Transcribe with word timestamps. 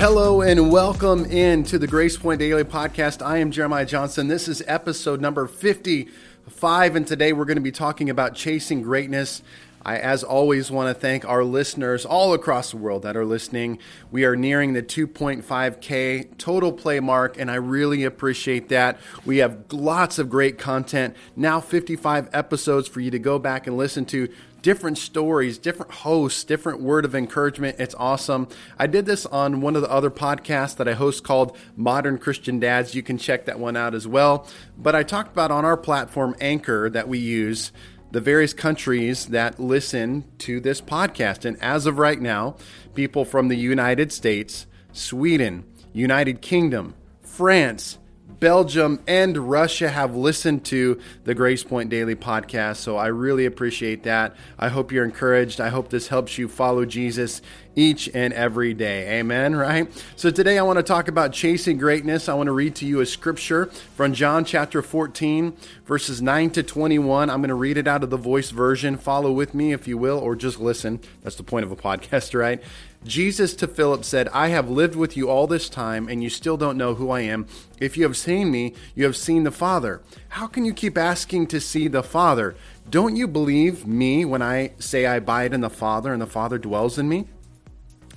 Hello 0.00 0.40
and 0.40 0.72
welcome 0.72 1.26
in 1.26 1.62
to 1.64 1.78
the 1.78 1.86
Grace 1.86 2.16
Point 2.16 2.38
Daily 2.38 2.64
Podcast. 2.64 3.20
I 3.20 3.36
am 3.36 3.50
Jeremiah 3.50 3.84
Johnson. 3.84 4.28
This 4.28 4.48
is 4.48 4.62
episode 4.66 5.20
number 5.20 5.46
55, 5.46 6.96
and 6.96 7.06
today 7.06 7.34
we're 7.34 7.44
going 7.44 7.58
to 7.58 7.60
be 7.60 7.70
talking 7.70 8.08
about 8.08 8.34
chasing 8.34 8.80
greatness. 8.80 9.42
I, 9.84 9.98
as 9.98 10.24
always, 10.24 10.70
want 10.70 10.88
to 10.88 10.98
thank 10.98 11.26
our 11.26 11.44
listeners 11.44 12.06
all 12.06 12.32
across 12.32 12.70
the 12.70 12.78
world 12.78 13.02
that 13.02 13.14
are 13.14 13.26
listening. 13.26 13.78
We 14.10 14.24
are 14.24 14.36
nearing 14.36 14.72
the 14.72 14.82
2.5K 14.82 16.38
total 16.38 16.72
play 16.72 17.00
mark, 17.00 17.38
and 17.38 17.50
I 17.50 17.56
really 17.56 18.04
appreciate 18.04 18.70
that. 18.70 18.98
We 19.26 19.38
have 19.38 19.70
lots 19.70 20.18
of 20.18 20.30
great 20.30 20.56
content, 20.56 21.14
now 21.36 21.60
55 21.60 22.30
episodes 22.32 22.88
for 22.88 23.00
you 23.00 23.10
to 23.10 23.18
go 23.18 23.38
back 23.38 23.66
and 23.66 23.76
listen 23.76 24.06
to 24.06 24.28
different 24.62 24.98
stories, 24.98 25.58
different 25.58 25.92
hosts, 25.92 26.44
different 26.44 26.80
word 26.80 27.04
of 27.04 27.14
encouragement. 27.14 27.76
It's 27.78 27.94
awesome. 27.96 28.48
I 28.78 28.86
did 28.86 29.06
this 29.06 29.26
on 29.26 29.60
one 29.60 29.76
of 29.76 29.82
the 29.82 29.90
other 29.90 30.10
podcasts 30.10 30.76
that 30.76 30.88
I 30.88 30.94
host 30.94 31.24
called 31.24 31.56
Modern 31.76 32.18
Christian 32.18 32.60
Dads. 32.60 32.94
You 32.94 33.02
can 33.02 33.18
check 33.18 33.46
that 33.46 33.58
one 33.58 33.76
out 33.76 33.94
as 33.94 34.06
well. 34.06 34.46
But 34.76 34.94
I 34.94 35.02
talked 35.02 35.32
about 35.32 35.50
on 35.50 35.64
our 35.64 35.76
platform, 35.76 36.34
Anchor, 36.40 36.90
that 36.90 37.08
we 37.08 37.18
use 37.18 37.72
the 38.10 38.20
various 38.20 38.52
countries 38.52 39.26
that 39.26 39.60
listen 39.60 40.24
to 40.38 40.60
this 40.60 40.80
podcast. 40.80 41.44
And 41.44 41.56
as 41.62 41.86
of 41.86 41.98
right 41.98 42.20
now, 42.20 42.56
people 42.94 43.24
from 43.24 43.48
the 43.48 43.56
United 43.56 44.12
States, 44.12 44.66
Sweden, 44.92 45.64
United 45.92 46.42
Kingdom, 46.42 46.94
France, 47.22 47.98
Belgium, 48.40 49.00
and 49.06 49.36
Russia 49.36 49.90
have 49.90 50.16
listened 50.16 50.64
to 50.64 50.98
the 51.24 51.34
Grace 51.34 51.62
Point 51.62 51.90
Daily 51.90 52.16
podcast. 52.16 52.76
So 52.76 52.96
I 52.96 53.08
really 53.08 53.44
appreciate 53.44 54.02
that. 54.04 54.34
I 54.58 54.68
hope 54.68 54.90
you're 54.90 55.04
encouraged. 55.04 55.60
I 55.60 55.68
hope 55.68 55.90
this 55.90 56.08
helps 56.08 56.38
you 56.38 56.48
follow 56.48 56.86
Jesus 56.86 57.42
each 57.76 58.08
and 58.14 58.32
every 58.32 58.72
day. 58.72 59.20
Amen, 59.20 59.54
right? 59.54 59.88
So 60.16 60.30
today 60.30 60.58
I 60.58 60.62
want 60.62 60.78
to 60.78 60.82
talk 60.82 61.06
about 61.06 61.32
chasing 61.32 61.76
greatness. 61.76 62.28
I 62.30 62.34
want 62.34 62.46
to 62.46 62.52
read 62.52 62.74
to 62.76 62.86
you 62.86 63.00
a 63.00 63.06
scripture 63.06 63.66
from 63.94 64.14
John 64.14 64.44
chapter 64.46 64.80
14, 64.80 65.54
verses 65.84 66.22
9 66.22 66.50
to 66.52 66.62
21. 66.62 67.28
I'm 67.28 67.40
going 67.40 67.48
to 67.48 67.54
read 67.54 67.76
it 67.76 67.86
out 67.86 68.02
of 68.02 68.10
the 68.10 68.16
voice 68.16 68.50
version. 68.50 68.96
Follow 68.96 69.32
with 69.32 69.54
me 69.54 69.72
if 69.72 69.86
you 69.86 69.98
will, 69.98 70.18
or 70.18 70.34
just 70.34 70.58
listen. 70.58 71.00
That's 71.22 71.36
the 71.36 71.42
point 71.42 71.64
of 71.64 71.72
a 71.72 71.76
podcast, 71.90 72.38
right? 72.38 72.62
Jesus 73.04 73.54
to 73.54 73.66
Philip 73.66 74.04
said, 74.04 74.28
I 74.28 74.48
have 74.48 74.68
lived 74.68 74.94
with 74.94 75.16
you 75.16 75.30
all 75.30 75.46
this 75.46 75.70
time, 75.70 76.06
and 76.08 76.22
you 76.22 76.28
still 76.28 76.58
don't 76.58 76.76
know 76.76 76.94
who 76.94 77.10
I 77.10 77.20
am. 77.20 77.46
If 77.80 77.96
you 77.96 78.04
have 78.04 78.16
seen 78.16 78.50
me, 78.50 78.74
you 78.94 79.04
have 79.04 79.16
seen 79.16 79.44
the 79.44 79.50
Father. 79.50 80.02
How 80.30 80.46
can 80.46 80.66
you 80.66 80.74
keep 80.74 80.98
asking 80.98 81.46
to 81.48 81.60
see 81.60 81.88
the 81.88 82.02
Father? 82.02 82.56
Don't 82.90 83.16
you 83.16 83.26
believe 83.26 83.86
me 83.86 84.24
when 84.24 84.42
I 84.42 84.72
say 84.78 85.06
I 85.06 85.16
abide 85.16 85.54
in 85.54 85.62
the 85.62 85.70
Father 85.70 86.12
and 86.12 86.20
the 86.20 86.26
Father 86.26 86.58
dwells 86.58 86.98
in 86.98 87.08
me? 87.08 87.26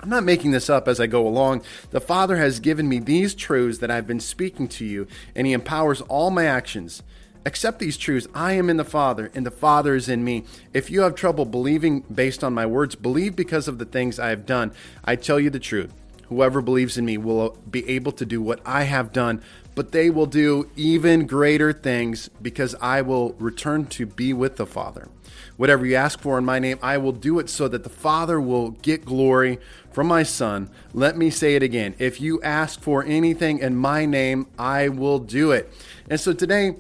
I'm 0.02 0.10
not 0.10 0.26
making 0.26 0.52
this 0.52 0.70
up 0.70 0.90
as 0.90 1.00
I 1.00 1.08
go 1.08 1.26
along. 1.26 1.62
The 1.92 2.02
Father 2.02 2.36
has 2.36 2.60
given 2.60 2.90
me 2.90 3.00
these 3.00 3.34
truths 3.34 3.78
that 3.78 3.90
I've 3.90 4.06
been 4.06 4.20
speaking 4.20 4.68
to 4.70 4.86
you, 4.86 5.08
and 5.34 5.48
He 5.48 5.54
empowers 5.54 6.02
all 6.02 6.30
my 6.30 6.44
actions. 6.44 7.04
Accept 7.46 7.80
these 7.80 7.98
truths. 7.98 8.28
I 8.34 8.54
am 8.54 8.70
in 8.70 8.78
the 8.78 8.86
Father, 8.86 9.30
and 9.36 9.46
the 9.46 9.52
Father 9.52 9.96
is 9.96 10.08
in 10.08 10.24
me. 10.24 10.46
If 10.74 10.90
you 10.90 11.02
have 11.02 11.16
trouble 11.16 11.46
believing 11.46 12.02
based 12.02 12.44
on 12.44 12.54
my 12.54 12.66
words, 12.66 12.96
believe 12.96 13.36
because 13.36 13.68
of 13.68 13.80
the 13.80 13.86
things 13.86 14.18
I 14.18 14.30
have 14.30 14.46
done. 14.46 14.72
I 15.04 15.18
tell 15.18 15.40
you 15.40 15.50
the 15.50 15.60
truth. 15.60 15.94
Whoever 16.30 16.62
believes 16.62 16.98
in 16.98 17.06
me 17.06 17.18
will 17.18 17.58
be 17.70 17.88
able 17.90 18.14
to 18.14 18.26
do 18.26 18.42
what 18.42 18.62
I 18.66 18.84
have 18.84 19.12
done, 19.12 19.42
but 19.76 19.92
they 19.92 20.10
will 20.10 20.26
do 20.26 20.70
even 20.78 21.28
greater 21.28 21.74
things 21.74 22.30
because 22.42 22.76
I 22.82 23.02
will 23.02 23.34
return 23.34 23.88
to 23.88 24.06
be 24.06 24.32
with 24.32 24.56
the 24.56 24.66
Father. 24.66 25.10
Whatever 25.58 25.86
you 25.86 25.96
ask 25.96 26.20
for 26.20 26.38
in 26.38 26.46
my 26.46 26.60
name, 26.60 26.80
I 26.82 26.98
will 26.98 27.12
do 27.12 27.40
it 27.40 27.50
so 27.50 27.68
that 27.68 27.84
the 27.84 27.90
Father 27.90 28.40
will 28.40 28.72
get 28.72 29.06
glory 29.06 29.60
from 29.92 30.08
my 30.08 30.24
Son. 30.24 30.70
Let 30.94 31.18
me 31.18 31.30
say 31.30 31.56
it 31.56 31.62
again. 31.62 31.94
If 32.00 32.22
you 32.22 32.42
ask 32.42 32.80
for 32.80 33.04
anything 33.04 33.60
in 33.60 33.76
my 33.76 34.06
name, 34.06 34.48
I 34.58 34.88
will 34.88 35.20
do 35.20 35.52
it. 35.52 35.72
And 36.10 36.20
so 36.20 36.34
today, 36.34 36.78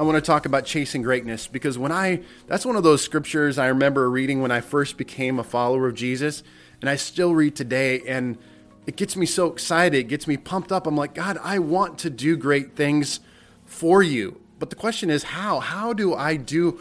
I 0.00 0.02
want 0.02 0.16
to 0.16 0.22
talk 0.22 0.46
about 0.46 0.64
chasing 0.64 1.02
greatness 1.02 1.46
because 1.46 1.76
when 1.76 1.92
I, 1.92 2.22
that's 2.46 2.64
one 2.64 2.74
of 2.74 2.82
those 2.82 3.02
scriptures 3.04 3.58
I 3.58 3.66
remember 3.66 4.08
reading 4.08 4.40
when 4.40 4.50
I 4.50 4.62
first 4.62 4.96
became 4.96 5.38
a 5.38 5.44
follower 5.44 5.88
of 5.88 5.94
Jesus, 5.94 6.42
and 6.80 6.88
I 6.88 6.96
still 6.96 7.34
read 7.34 7.54
today, 7.54 8.00
and 8.08 8.38
it 8.86 8.96
gets 8.96 9.14
me 9.14 9.26
so 9.26 9.48
excited, 9.48 9.98
it 9.98 10.04
gets 10.04 10.26
me 10.26 10.38
pumped 10.38 10.72
up. 10.72 10.86
I'm 10.86 10.96
like, 10.96 11.12
God, 11.12 11.36
I 11.42 11.58
want 11.58 11.98
to 11.98 12.08
do 12.08 12.34
great 12.34 12.76
things 12.76 13.20
for 13.66 14.02
you. 14.02 14.40
But 14.58 14.70
the 14.70 14.76
question 14.76 15.10
is, 15.10 15.22
how? 15.22 15.60
How 15.60 15.92
do 15.92 16.14
I 16.14 16.36
do? 16.36 16.80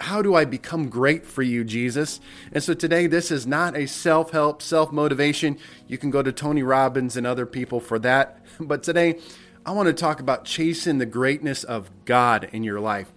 How 0.00 0.20
do 0.20 0.34
I 0.34 0.44
become 0.44 0.90
great 0.90 1.24
for 1.24 1.40
you, 1.40 1.64
Jesus? 1.64 2.20
And 2.52 2.62
so 2.62 2.74
today, 2.74 3.06
this 3.06 3.30
is 3.30 3.46
not 3.46 3.78
a 3.78 3.86
self 3.86 4.32
help, 4.32 4.60
self 4.60 4.92
motivation. 4.92 5.56
You 5.86 5.96
can 5.96 6.10
go 6.10 6.22
to 6.22 6.32
Tony 6.32 6.62
Robbins 6.62 7.16
and 7.16 7.26
other 7.26 7.46
people 7.46 7.80
for 7.80 7.98
that. 8.00 8.44
But 8.60 8.82
today, 8.82 9.20
I 9.68 9.72
want 9.72 9.88
to 9.88 9.92
talk 9.92 10.18
about 10.18 10.46
chasing 10.46 10.96
the 10.96 11.04
greatness 11.04 11.62
of 11.62 11.90
God 12.06 12.48
in 12.52 12.64
your 12.64 12.80
life. 12.80 13.12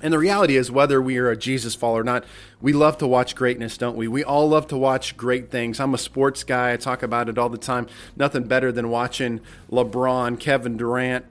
And 0.00 0.12
the 0.12 0.18
reality 0.20 0.56
is, 0.56 0.70
whether 0.70 1.02
we 1.02 1.18
are 1.18 1.32
a 1.32 1.36
Jesus 1.36 1.74
follower 1.74 2.02
or 2.02 2.04
not, 2.04 2.24
we 2.60 2.72
love 2.72 2.98
to 2.98 3.08
watch 3.08 3.34
greatness, 3.34 3.76
don't 3.76 3.96
we? 3.96 4.06
We 4.06 4.22
all 4.22 4.48
love 4.48 4.68
to 4.68 4.78
watch 4.78 5.16
great 5.16 5.50
things. 5.50 5.80
I'm 5.80 5.94
a 5.94 5.98
sports 5.98 6.44
guy. 6.44 6.72
I 6.72 6.76
talk 6.76 7.02
about 7.02 7.28
it 7.28 7.38
all 7.38 7.48
the 7.48 7.58
time. 7.58 7.88
Nothing 8.14 8.44
better 8.44 8.70
than 8.70 8.88
watching 8.88 9.40
LeBron, 9.68 10.38
Kevin 10.38 10.76
Durant, 10.76 11.24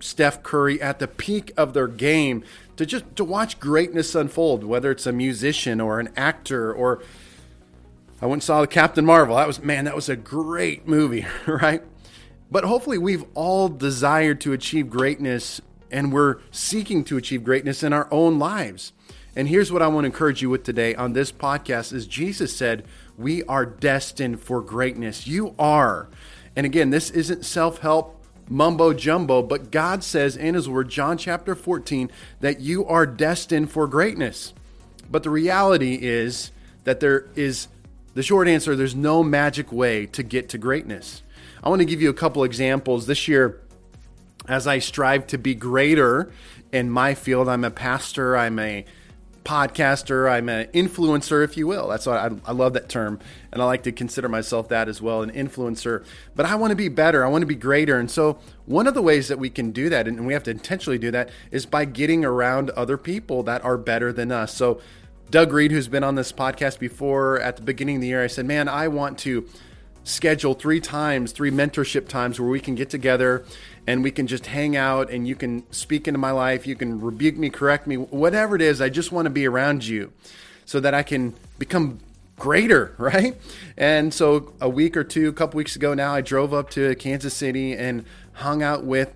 Steph 0.00 0.42
Curry 0.42 0.78
at 0.82 0.98
the 0.98 1.08
peak 1.08 1.50
of 1.56 1.72
their 1.72 1.88
game 1.88 2.44
to 2.76 2.84
just 2.84 3.16
to 3.16 3.24
watch 3.24 3.58
greatness 3.58 4.14
unfold, 4.14 4.64
whether 4.64 4.90
it's 4.90 5.06
a 5.06 5.12
musician 5.12 5.80
or 5.80 5.98
an 5.98 6.10
actor 6.14 6.70
or 6.70 7.02
I 8.20 8.26
went 8.26 8.34
and 8.34 8.42
saw 8.42 8.60
the 8.60 8.66
Captain 8.66 9.06
Marvel. 9.06 9.36
That 9.36 9.46
was 9.46 9.62
man, 9.62 9.86
that 9.86 9.96
was 9.96 10.10
a 10.10 10.16
great 10.16 10.86
movie, 10.86 11.24
right? 11.46 11.82
But 12.52 12.64
hopefully, 12.64 12.98
we've 12.98 13.24
all 13.32 13.70
desired 13.70 14.42
to 14.42 14.52
achieve 14.52 14.90
greatness 14.90 15.62
and 15.90 16.12
we're 16.12 16.36
seeking 16.50 17.02
to 17.04 17.16
achieve 17.16 17.44
greatness 17.44 17.82
in 17.82 17.94
our 17.94 18.08
own 18.10 18.38
lives. 18.38 18.92
And 19.34 19.48
here's 19.48 19.72
what 19.72 19.80
I 19.80 19.86
want 19.88 20.04
to 20.04 20.06
encourage 20.06 20.42
you 20.42 20.50
with 20.50 20.62
today 20.62 20.94
on 20.94 21.14
this 21.14 21.32
podcast 21.32 21.94
is 21.94 22.06
Jesus 22.06 22.54
said, 22.54 22.84
"We 23.16 23.42
are 23.44 23.64
destined 23.64 24.40
for 24.40 24.60
greatness. 24.60 25.26
You 25.26 25.54
are." 25.58 26.08
And 26.54 26.66
again, 26.66 26.90
this 26.90 27.08
isn't 27.10 27.46
self-help 27.46 28.22
mumbo 28.50 28.92
jumbo, 28.92 29.42
but 29.42 29.70
God 29.70 30.04
says 30.04 30.36
in 30.36 30.54
his 30.54 30.68
word 30.68 30.90
John 30.90 31.16
chapter 31.16 31.54
14 31.54 32.10
that 32.40 32.60
you 32.60 32.84
are 32.84 33.06
destined 33.06 33.70
for 33.70 33.86
greatness. 33.86 34.52
But 35.10 35.22
the 35.22 35.30
reality 35.30 35.98
is 36.02 36.50
that 36.84 37.00
there 37.00 37.24
is 37.34 37.68
the 38.12 38.22
short 38.22 38.46
answer 38.46 38.76
there's 38.76 38.94
no 38.94 39.22
magic 39.22 39.72
way 39.72 40.04
to 40.04 40.22
get 40.22 40.50
to 40.50 40.58
greatness. 40.58 41.22
I 41.62 41.68
want 41.68 41.80
to 41.80 41.84
give 41.84 42.02
you 42.02 42.10
a 42.10 42.14
couple 42.14 42.42
examples 42.42 43.06
this 43.06 43.28
year 43.28 43.60
as 44.48 44.66
I 44.66 44.80
strive 44.80 45.28
to 45.28 45.38
be 45.38 45.54
greater 45.54 46.32
in 46.72 46.90
my 46.90 47.14
field. 47.14 47.48
I'm 47.48 47.62
a 47.62 47.70
pastor, 47.70 48.36
I'm 48.36 48.58
a 48.58 48.84
podcaster, 49.44 50.30
I'm 50.30 50.48
an 50.48 50.66
influencer, 50.68 51.44
if 51.44 51.56
you 51.56 51.68
will. 51.68 51.86
That's 51.88 52.06
why 52.06 52.18
I, 52.18 52.30
I, 52.46 52.52
love 52.52 52.72
that 52.72 52.88
term. 52.88 53.20
And 53.52 53.62
I 53.62 53.64
like 53.64 53.84
to 53.84 53.92
consider 53.92 54.28
myself 54.28 54.68
that 54.68 54.88
as 54.88 55.00
well, 55.00 55.22
an 55.22 55.30
influencer. 55.30 56.04
But 56.34 56.46
I 56.46 56.56
want 56.56 56.70
to 56.72 56.76
be 56.76 56.88
better, 56.88 57.24
I 57.24 57.28
want 57.28 57.42
to 57.42 57.46
be 57.46 57.54
greater. 57.54 57.96
And 57.98 58.10
so, 58.10 58.38
one 58.66 58.88
of 58.88 58.94
the 58.94 59.02
ways 59.02 59.28
that 59.28 59.38
we 59.38 59.50
can 59.50 59.70
do 59.70 59.88
that, 59.88 60.08
and 60.08 60.26
we 60.26 60.32
have 60.32 60.44
to 60.44 60.50
intentionally 60.50 60.98
do 60.98 61.12
that, 61.12 61.30
is 61.52 61.66
by 61.66 61.84
getting 61.84 62.24
around 62.24 62.70
other 62.70 62.96
people 62.96 63.44
that 63.44 63.64
are 63.64 63.78
better 63.78 64.12
than 64.12 64.32
us. 64.32 64.54
So, 64.54 64.80
Doug 65.30 65.52
Reed, 65.52 65.70
who's 65.70 65.88
been 65.88 66.04
on 66.04 66.16
this 66.16 66.32
podcast 66.32 66.78
before 66.78 67.40
at 67.40 67.56
the 67.56 67.62
beginning 67.62 67.96
of 67.96 68.02
the 68.02 68.08
year, 68.08 68.22
I 68.22 68.26
said, 68.26 68.46
Man, 68.46 68.68
I 68.68 68.88
want 68.88 69.18
to 69.20 69.46
schedule 70.04 70.54
three 70.54 70.80
times, 70.80 71.32
three 71.32 71.50
mentorship 71.50 72.08
times 72.08 72.40
where 72.40 72.48
we 72.48 72.60
can 72.60 72.74
get 72.74 72.90
together 72.90 73.44
and 73.86 74.02
we 74.02 74.10
can 74.10 74.26
just 74.26 74.46
hang 74.46 74.76
out 74.76 75.10
and 75.10 75.26
you 75.26 75.34
can 75.34 75.70
speak 75.72 76.06
into 76.08 76.18
my 76.18 76.30
life. 76.30 76.66
You 76.66 76.76
can 76.76 77.00
rebuke 77.00 77.36
me, 77.36 77.50
correct 77.50 77.86
me, 77.86 77.96
whatever 77.96 78.56
it 78.56 78.62
is. 78.62 78.80
I 78.80 78.88
just 78.88 79.12
want 79.12 79.26
to 79.26 79.30
be 79.30 79.46
around 79.46 79.86
you 79.86 80.12
so 80.64 80.80
that 80.80 80.94
I 80.94 81.02
can 81.02 81.34
become 81.58 82.00
greater, 82.36 82.94
right? 82.98 83.36
And 83.76 84.12
so 84.12 84.52
a 84.60 84.68
week 84.68 84.96
or 84.96 85.04
two, 85.04 85.28
a 85.28 85.32
couple 85.32 85.58
weeks 85.58 85.76
ago 85.76 85.94
now, 85.94 86.14
I 86.14 86.20
drove 86.20 86.52
up 86.52 86.70
to 86.70 86.94
Kansas 86.96 87.34
City 87.34 87.72
and 87.74 88.04
hung 88.34 88.62
out 88.62 88.84
with 88.84 89.14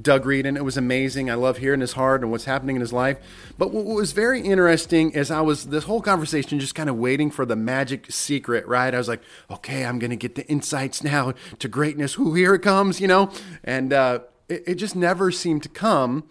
Doug 0.00 0.24
Reed, 0.24 0.46
and 0.46 0.56
it 0.56 0.64
was 0.64 0.76
amazing. 0.76 1.30
I 1.30 1.34
love 1.34 1.58
hearing 1.58 1.80
his 1.80 1.94
heart 1.94 2.22
and 2.22 2.30
what's 2.30 2.44
happening 2.44 2.76
in 2.76 2.80
his 2.80 2.92
life. 2.92 3.18
But 3.58 3.72
what 3.72 3.84
was 3.84 4.12
very 4.12 4.40
interesting 4.40 5.10
is 5.10 5.30
I 5.30 5.40
was 5.40 5.66
this 5.66 5.84
whole 5.84 6.00
conversation 6.00 6.60
just 6.60 6.76
kind 6.76 6.88
of 6.88 6.96
waiting 6.96 7.30
for 7.30 7.44
the 7.44 7.56
magic 7.56 8.10
secret, 8.10 8.66
right? 8.68 8.94
I 8.94 8.98
was 8.98 9.08
like, 9.08 9.22
okay, 9.50 9.84
I'm 9.84 9.98
going 9.98 10.10
to 10.10 10.16
get 10.16 10.36
the 10.36 10.46
insights 10.46 11.02
now 11.02 11.34
to 11.58 11.68
greatness. 11.68 12.14
Who 12.14 12.34
here 12.34 12.54
it 12.54 12.60
comes, 12.60 13.00
you 13.00 13.08
know? 13.08 13.32
And 13.64 13.92
uh, 13.92 14.20
it, 14.48 14.62
it 14.66 14.74
just 14.76 14.94
never 14.94 15.32
seemed 15.32 15.64
to 15.64 15.68
come. 15.68 16.28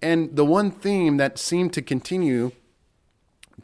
And 0.00 0.36
the 0.36 0.44
one 0.44 0.70
theme 0.70 1.16
that 1.16 1.38
seemed 1.38 1.72
to 1.74 1.82
continue 1.82 2.52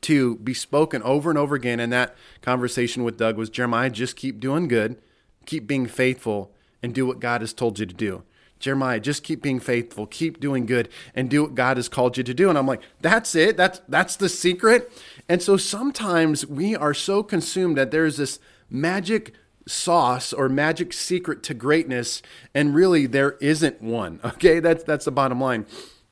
to 0.02 0.36
be 0.36 0.54
spoken 0.54 1.02
over 1.02 1.30
and 1.30 1.38
over 1.38 1.54
again 1.54 1.80
in 1.80 1.90
that 1.90 2.16
conversation 2.42 3.04
with 3.04 3.16
Doug 3.16 3.36
was 3.36 3.48
Jeremiah, 3.48 3.90
just 3.90 4.16
keep 4.16 4.40
doing 4.40 4.68
good, 4.68 5.00
keep 5.46 5.66
being 5.66 5.86
faithful, 5.86 6.52
and 6.82 6.92
do 6.92 7.06
what 7.06 7.20
God 7.20 7.40
has 7.40 7.52
told 7.52 7.78
you 7.78 7.86
to 7.86 7.94
do. 7.94 8.22
Jeremiah, 8.58 9.00
just 9.00 9.22
keep 9.22 9.42
being 9.42 9.60
faithful, 9.60 10.06
keep 10.06 10.40
doing 10.40 10.66
good, 10.66 10.88
and 11.14 11.28
do 11.28 11.42
what 11.42 11.54
God 11.54 11.76
has 11.76 11.88
called 11.88 12.16
you 12.16 12.24
to 12.24 12.34
do. 12.34 12.48
And 12.48 12.58
I'm 12.58 12.66
like, 12.66 12.82
that's 13.00 13.34
it. 13.34 13.56
That's 13.56 13.80
that's 13.88 14.16
the 14.16 14.28
secret. 14.28 14.90
And 15.28 15.42
so 15.42 15.56
sometimes 15.56 16.46
we 16.46 16.74
are 16.74 16.94
so 16.94 17.22
consumed 17.22 17.76
that 17.76 17.90
there's 17.90 18.16
this 18.16 18.38
magic 18.70 19.34
sauce 19.66 20.32
or 20.32 20.48
magic 20.48 20.92
secret 20.92 21.42
to 21.42 21.52
greatness 21.52 22.22
and 22.54 22.74
really 22.74 23.06
there 23.06 23.32
isn't 23.40 23.82
one 23.82 24.20
okay 24.24 24.60
that's 24.60 24.84
that's 24.84 25.06
the 25.06 25.10
bottom 25.10 25.40
line 25.40 25.66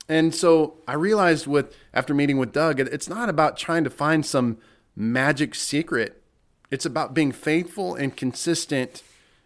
and 0.08 0.34
so 0.34 0.78
i 0.88 0.92
realized 0.92 1.46
with 1.46 1.72
after 1.92 2.12
meeting 2.12 2.36
with 2.36 2.52
doug 2.52 2.80
it's 2.80 3.08
not 3.08 3.28
about 3.28 3.56
trying 3.56 3.84
to 3.84 3.90
find 3.90 4.26
some 4.26 4.58
magic 4.96 5.54
secret 5.54 6.20
it's 6.72 6.84
about 6.84 7.14
being 7.14 7.30
faithful 7.30 7.94
and 7.94 8.16
consistent 8.16 9.04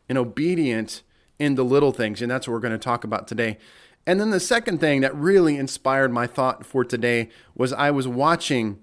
and 0.08 0.16
obedient 0.16 1.02
in 1.38 1.54
the 1.54 1.64
little 1.64 1.92
things 1.92 2.20
and 2.22 2.30
that's 2.30 2.46
what 2.46 2.54
we're 2.54 2.60
going 2.60 2.72
to 2.72 2.78
talk 2.78 3.04
about 3.04 3.28
today 3.28 3.58
and 4.06 4.20
then 4.20 4.30
the 4.30 4.40
second 4.40 4.78
thing 4.78 5.00
that 5.00 5.14
really 5.14 5.56
inspired 5.56 6.12
my 6.12 6.26
thought 6.26 6.64
for 6.64 6.84
today 6.84 7.28
was 7.54 7.72
i 7.72 7.90
was 7.90 8.08
watching 8.08 8.78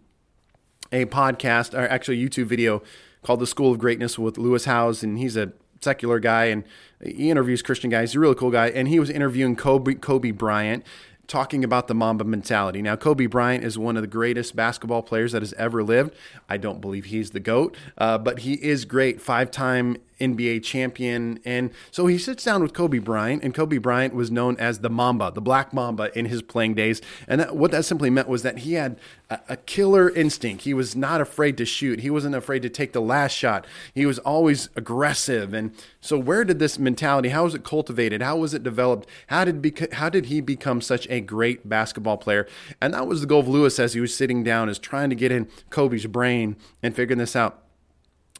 a 0.92 1.06
podcast 1.06 1.74
or 1.74 1.88
actually 1.88 2.22
a 2.22 2.30
youtube 2.30 2.46
video 2.46 2.82
called 3.26 3.40
The 3.40 3.48
School 3.48 3.72
of 3.72 3.80
Greatness 3.80 4.18
with 4.20 4.38
Lewis 4.38 4.66
Howes, 4.66 5.04
and 5.04 5.18
he's 5.18 5.36
a 5.36 5.52
secular 5.82 6.20
guy 6.20 6.46
and 6.46 6.64
he 7.04 7.30
interviews 7.30 7.62
Christian 7.62 7.90
guys. 7.90 8.12
He's 8.12 8.16
a 8.16 8.20
really 8.20 8.36
cool 8.36 8.52
guy, 8.52 8.68
and 8.68 8.88
he 8.88 9.00
was 9.00 9.10
interviewing 9.10 9.56
Kobe 9.56 9.96
Kobe 9.96 10.32
Bryant 10.32 10.86
talking 11.28 11.64
about 11.64 11.88
the 11.88 11.96
Mamba 11.96 12.24
mentality. 12.24 12.84
Now, 12.84 12.96
Kobe 12.96 13.26
Bryant 13.26 13.64
is 13.64 13.80
one 13.80 13.98
of 13.98 14.04
the 14.04 14.08
greatest 14.08 14.56
basketball 14.56 15.02
players 15.02 15.32
that 15.32 15.42
has 15.42 15.54
ever 15.54 15.84
lived. 15.84 16.14
I 16.48 16.58
don't 16.58 16.80
believe 16.80 17.06
he's 17.06 17.32
the 17.32 17.40
GOAT, 17.40 17.76
uh, 17.98 18.20
but 18.20 18.40
he 18.40 18.54
is 18.54 18.86
great. 18.86 19.20
Five 19.20 19.50
time 19.50 19.98
NBA 20.20 20.64
champion. 20.64 21.40
And 21.46 21.72
so 21.92 22.08
he 22.08 22.18
sits 22.18 22.44
down 22.44 22.62
with 22.62 22.74
Kobe 22.74 23.00
Bryant, 23.00 23.44
and 23.44 23.54
Kobe 23.54 23.78
Bryant 23.78 24.14
was 24.14 24.32
known 24.32 24.58
as 24.58 24.80
the 24.80 24.90
Mamba, 24.90 25.32
the 25.34 25.42
Black 25.42 25.74
Mamba 25.74 26.18
in 26.18 26.26
his 26.26 26.42
playing 26.42 26.76
days. 26.76 27.02
And 27.28 27.42
that, 27.42 27.56
what 27.56 27.72
that 27.72 27.86
simply 27.86 28.10
meant 28.10 28.28
was 28.28 28.44
that 28.44 28.60
he 28.60 28.74
had 28.74 28.98
a, 29.30 29.40
a, 29.50 29.58
killer 29.58 30.10
instinct. 30.10 30.64
He 30.64 30.74
was 30.74 30.96
not 30.96 31.22
afraid 31.22 31.58
to 31.58 31.66
shoot, 31.66 32.00
he 32.00 32.10
wasn't 32.10 32.36
afraid 32.36 32.62
to 32.62 32.70
take 32.70 32.94
the 32.94 33.02
last 33.02 33.34
shot. 33.34 33.66
He 33.94 34.06
was 34.06 34.20
always 34.20 34.70
aggressive. 34.76 35.54
And 35.54 35.72
so, 36.00 36.18
where 36.18 36.46
did 36.46 36.60
this 36.60 36.78
mentality, 36.78 37.30
how 37.30 37.44
was 37.44 37.56
it 37.56 37.64
cultivated? 37.64 38.22
How 38.22 38.38
was 38.38 38.54
it 38.54 38.64
developed? 38.64 39.08
How 39.28 39.46
did, 39.46 39.62
beca- 39.62 39.94
how 39.94 40.10
did 40.10 40.28
he 40.28 40.42
become 40.42 40.82
such 40.82 41.08
a 41.10 41.22
great 41.22 41.68
basketball 41.68 42.18
player? 42.18 42.48
And 42.82 42.94
that 42.94 43.08
was 43.08 43.22
the 43.22 43.28
goal 43.28 43.42
of 43.42 43.48
Lewis 43.48 43.80
as 43.80 43.94
he 43.94 44.00
was 44.00 44.16
sitting 44.16 44.44
down, 44.44 44.70
is 44.70 44.80
trying 44.80 45.10
to 45.10 45.16
get 45.16 45.32
in 45.32 45.48
Kobe's 45.70 46.06
brain 46.06 46.56
and 46.82 46.96
figuring 46.96 47.20
this 47.20 47.36
out. 47.36 47.65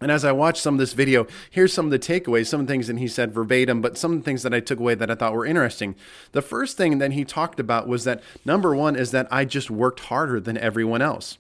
And 0.02 0.12
as 0.12 0.26
I 0.26 0.34
watched 0.34 0.62
some 0.62 0.76
of 0.76 0.80
this 0.80 0.92
video, 0.92 1.26
here's 1.50 1.72
some 1.72 1.86
of 1.86 1.92
the 1.92 2.00
takeaways, 2.00 2.48
some 2.48 2.68
things 2.68 2.88
that 2.88 2.98
he 2.98 3.08
said 3.08 3.34
verbatim, 3.34 3.80
but 3.82 3.98
some 3.98 4.22
things 4.22 4.44
that 4.44 4.54
I 4.54 4.60
took 4.60 4.80
away 4.80 4.94
that 4.94 5.10
I 5.10 5.16
thought 5.16 5.34
were 5.34 5.46
interesting. 5.46 5.96
The 6.34 6.42
first 6.42 6.76
thing 6.76 6.98
that 6.98 7.14
he 7.14 7.24
talked 7.24 7.62
about 7.62 7.88
was 7.88 8.04
that 8.04 8.22
number 8.44 8.76
one 8.76 8.98
is 8.98 9.12
that 9.12 9.28
I 9.32 9.46
just 9.46 9.72
worked 9.72 10.02
harder 10.02 10.42
than 10.42 10.58
everyone 10.58 11.02
else. 11.02 11.38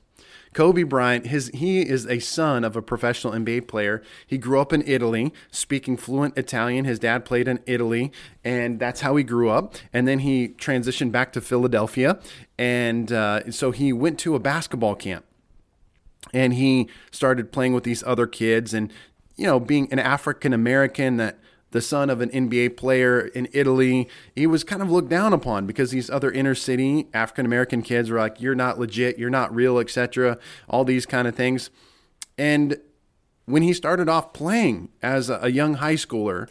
Kobe 0.53 0.83
Bryant, 0.83 1.27
his 1.27 1.49
he 1.53 1.81
is 1.81 2.07
a 2.07 2.19
son 2.19 2.63
of 2.63 2.77
a 2.77 2.81
professional 2.81 3.33
NBA 3.33 3.67
player. 3.67 4.01
He 4.25 4.37
grew 4.37 4.61
up 4.61 4.71
in 4.71 4.87
Italy, 4.87 5.33
speaking 5.51 5.97
fluent 5.97 6.37
Italian. 6.37 6.85
His 6.85 6.97
dad 6.97 7.25
played 7.25 7.49
in 7.49 7.59
Italy, 7.65 8.13
and 8.41 8.79
that's 8.79 9.01
how 9.01 9.17
he 9.17 9.23
grew 9.25 9.49
up. 9.49 9.75
And 9.91 10.07
then 10.07 10.19
he 10.19 10.47
transitioned 10.47 11.11
back 11.11 11.33
to 11.33 11.41
Philadelphia, 11.41 12.19
and 12.57 13.11
uh, 13.11 13.51
so 13.51 13.71
he 13.71 13.91
went 13.91 14.17
to 14.19 14.33
a 14.33 14.39
basketball 14.39 14.95
camp 14.95 15.25
and 16.33 16.53
he 16.53 16.89
started 17.11 17.51
playing 17.51 17.73
with 17.73 17.83
these 17.83 18.03
other 18.03 18.27
kids 18.27 18.73
and 18.73 18.91
you 19.35 19.45
know 19.45 19.59
being 19.59 19.91
an 19.91 19.99
african 19.99 20.53
american 20.53 21.17
that 21.17 21.39
the 21.71 21.81
son 21.81 22.09
of 22.09 22.21
an 22.21 22.29
nba 22.29 22.75
player 22.75 23.19
in 23.19 23.47
italy 23.53 24.07
he 24.35 24.47
was 24.47 24.63
kind 24.63 24.81
of 24.81 24.89
looked 24.89 25.09
down 25.09 25.33
upon 25.33 25.65
because 25.65 25.91
these 25.91 26.09
other 26.09 26.31
inner 26.31 26.55
city 26.55 27.07
african 27.13 27.45
american 27.45 27.81
kids 27.81 28.09
were 28.09 28.19
like 28.19 28.41
you're 28.41 28.55
not 28.55 28.79
legit. 28.79 29.17
You're 29.17 29.29
not 29.29 29.53
real 29.53 29.79
etc 29.79 30.37
all 30.69 30.83
these 30.83 31.05
kind 31.05 31.27
of 31.27 31.35
things. 31.35 31.69
And 32.37 32.77
when 33.45 33.61
he 33.61 33.73
started 33.73 34.09
off 34.09 34.33
playing 34.33 34.89
as 35.01 35.29
a 35.29 35.51
young 35.51 35.75
high 35.75 35.95
schooler 35.95 36.47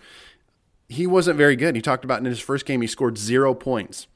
he 0.89 1.07
wasn't 1.07 1.37
very 1.37 1.57
good. 1.57 1.75
He 1.75 1.83
talked 1.83 2.05
about 2.05 2.21
in 2.21 2.25
his 2.25 2.41
first 2.41 2.67
game 2.67 2.81
he 2.81 2.87
scored 2.87 3.19
zero 3.19 3.55
points. 3.55 4.07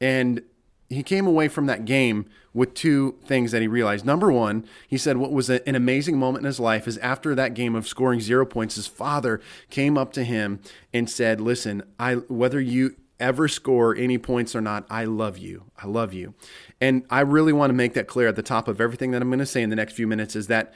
And 0.00 0.42
he 0.88 1.02
came 1.02 1.26
away 1.26 1.48
from 1.48 1.66
that 1.66 1.84
game 1.84 2.26
with 2.54 2.74
two 2.74 3.16
things 3.24 3.52
that 3.52 3.60
he 3.60 3.68
realized. 3.68 4.06
Number 4.06 4.30
one, 4.30 4.64
he 4.88 4.96
said 4.96 5.16
what 5.16 5.32
was 5.32 5.50
a, 5.50 5.66
an 5.68 5.74
amazing 5.74 6.18
moment 6.18 6.42
in 6.42 6.46
his 6.46 6.60
life 6.60 6.86
is 6.86 6.96
after 6.98 7.34
that 7.34 7.54
game 7.54 7.74
of 7.74 7.86
scoring 7.86 8.20
zero 8.20 8.46
points, 8.46 8.76
his 8.76 8.86
father 8.86 9.40
came 9.68 9.98
up 9.98 10.12
to 10.14 10.24
him 10.24 10.60
and 10.92 11.10
said, 11.10 11.40
"Listen, 11.40 11.82
I 11.98 12.14
whether 12.14 12.60
you 12.60 12.96
ever 13.18 13.48
score 13.48 13.96
any 13.96 14.18
points 14.18 14.54
or 14.54 14.60
not, 14.60 14.86
I 14.88 15.04
love 15.04 15.38
you. 15.38 15.64
I 15.76 15.86
love 15.86 16.14
you." 16.14 16.34
And 16.80 17.04
I 17.10 17.20
really 17.20 17.52
want 17.52 17.70
to 17.70 17.74
make 17.74 17.94
that 17.94 18.06
clear 18.06 18.28
at 18.28 18.36
the 18.36 18.42
top 18.42 18.68
of 18.68 18.80
everything 18.80 19.10
that 19.10 19.22
I'm 19.22 19.28
going 19.28 19.38
to 19.40 19.46
say 19.46 19.62
in 19.62 19.70
the 19.70 19.76
next 19.76 19.94
few 19.94 20.06
minutes 20.06 20.36
is 20.36 20.46
that 20.46 20.72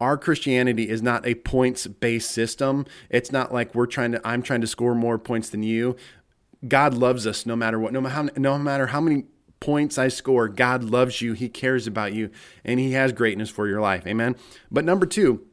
our 0.00 0.18
Christianity 0.18 0.88
is 0.88 1.00
not 1.00 1.26
a 1.26 1.36
points 1.36 1.86
based 1.86 2.30
system. 2.30 2.84
It's 3.08 3.30
not 3.30 3.52
like 3.52 3.74
we're 3.74 3.86
trying 3.86 4.12
to 4.12 4.20
I'm 4.24 4.42
trying 4.42 4.60
to 4.62 4.66
score 4.66 4.94
more 4.94 5.18
points 5.18 5.48
than 5.48 5.62
you. 5.62 5.96
God 6.66 6.94
loves 6.94 7.26
us 7.26 7.46
no 7.46 7.56
matter 7.56 7.78
what. 7.78 7.92
No 7.92 8.00
matter 8.00 8.14
how, 8.14 8.28
no 8.36 8.58
matter 8.58 8.88
how 8.88 9.00
many 9.00 9.24
points 9.60 9.98
I 9.98 10.08
score, 10.08 10.48
God 10.48 10.84
loves 10.84 11.20
you, 11.20 11.32
He 11.32 11.48
cares 11.48 11.86
about 11.86 12.12
you, 12.12 12.30
and 12.64 12.78
He 12.78 12.92
has 12.92 13.12
greatness 13.12 13.50
for 13.50 13.66
your 13.66 13.80
life. 13.80 14.06
Amen. 14.06 14.36
But 14.70 14.84
number 14.84 15.06
two, 15.06 15.46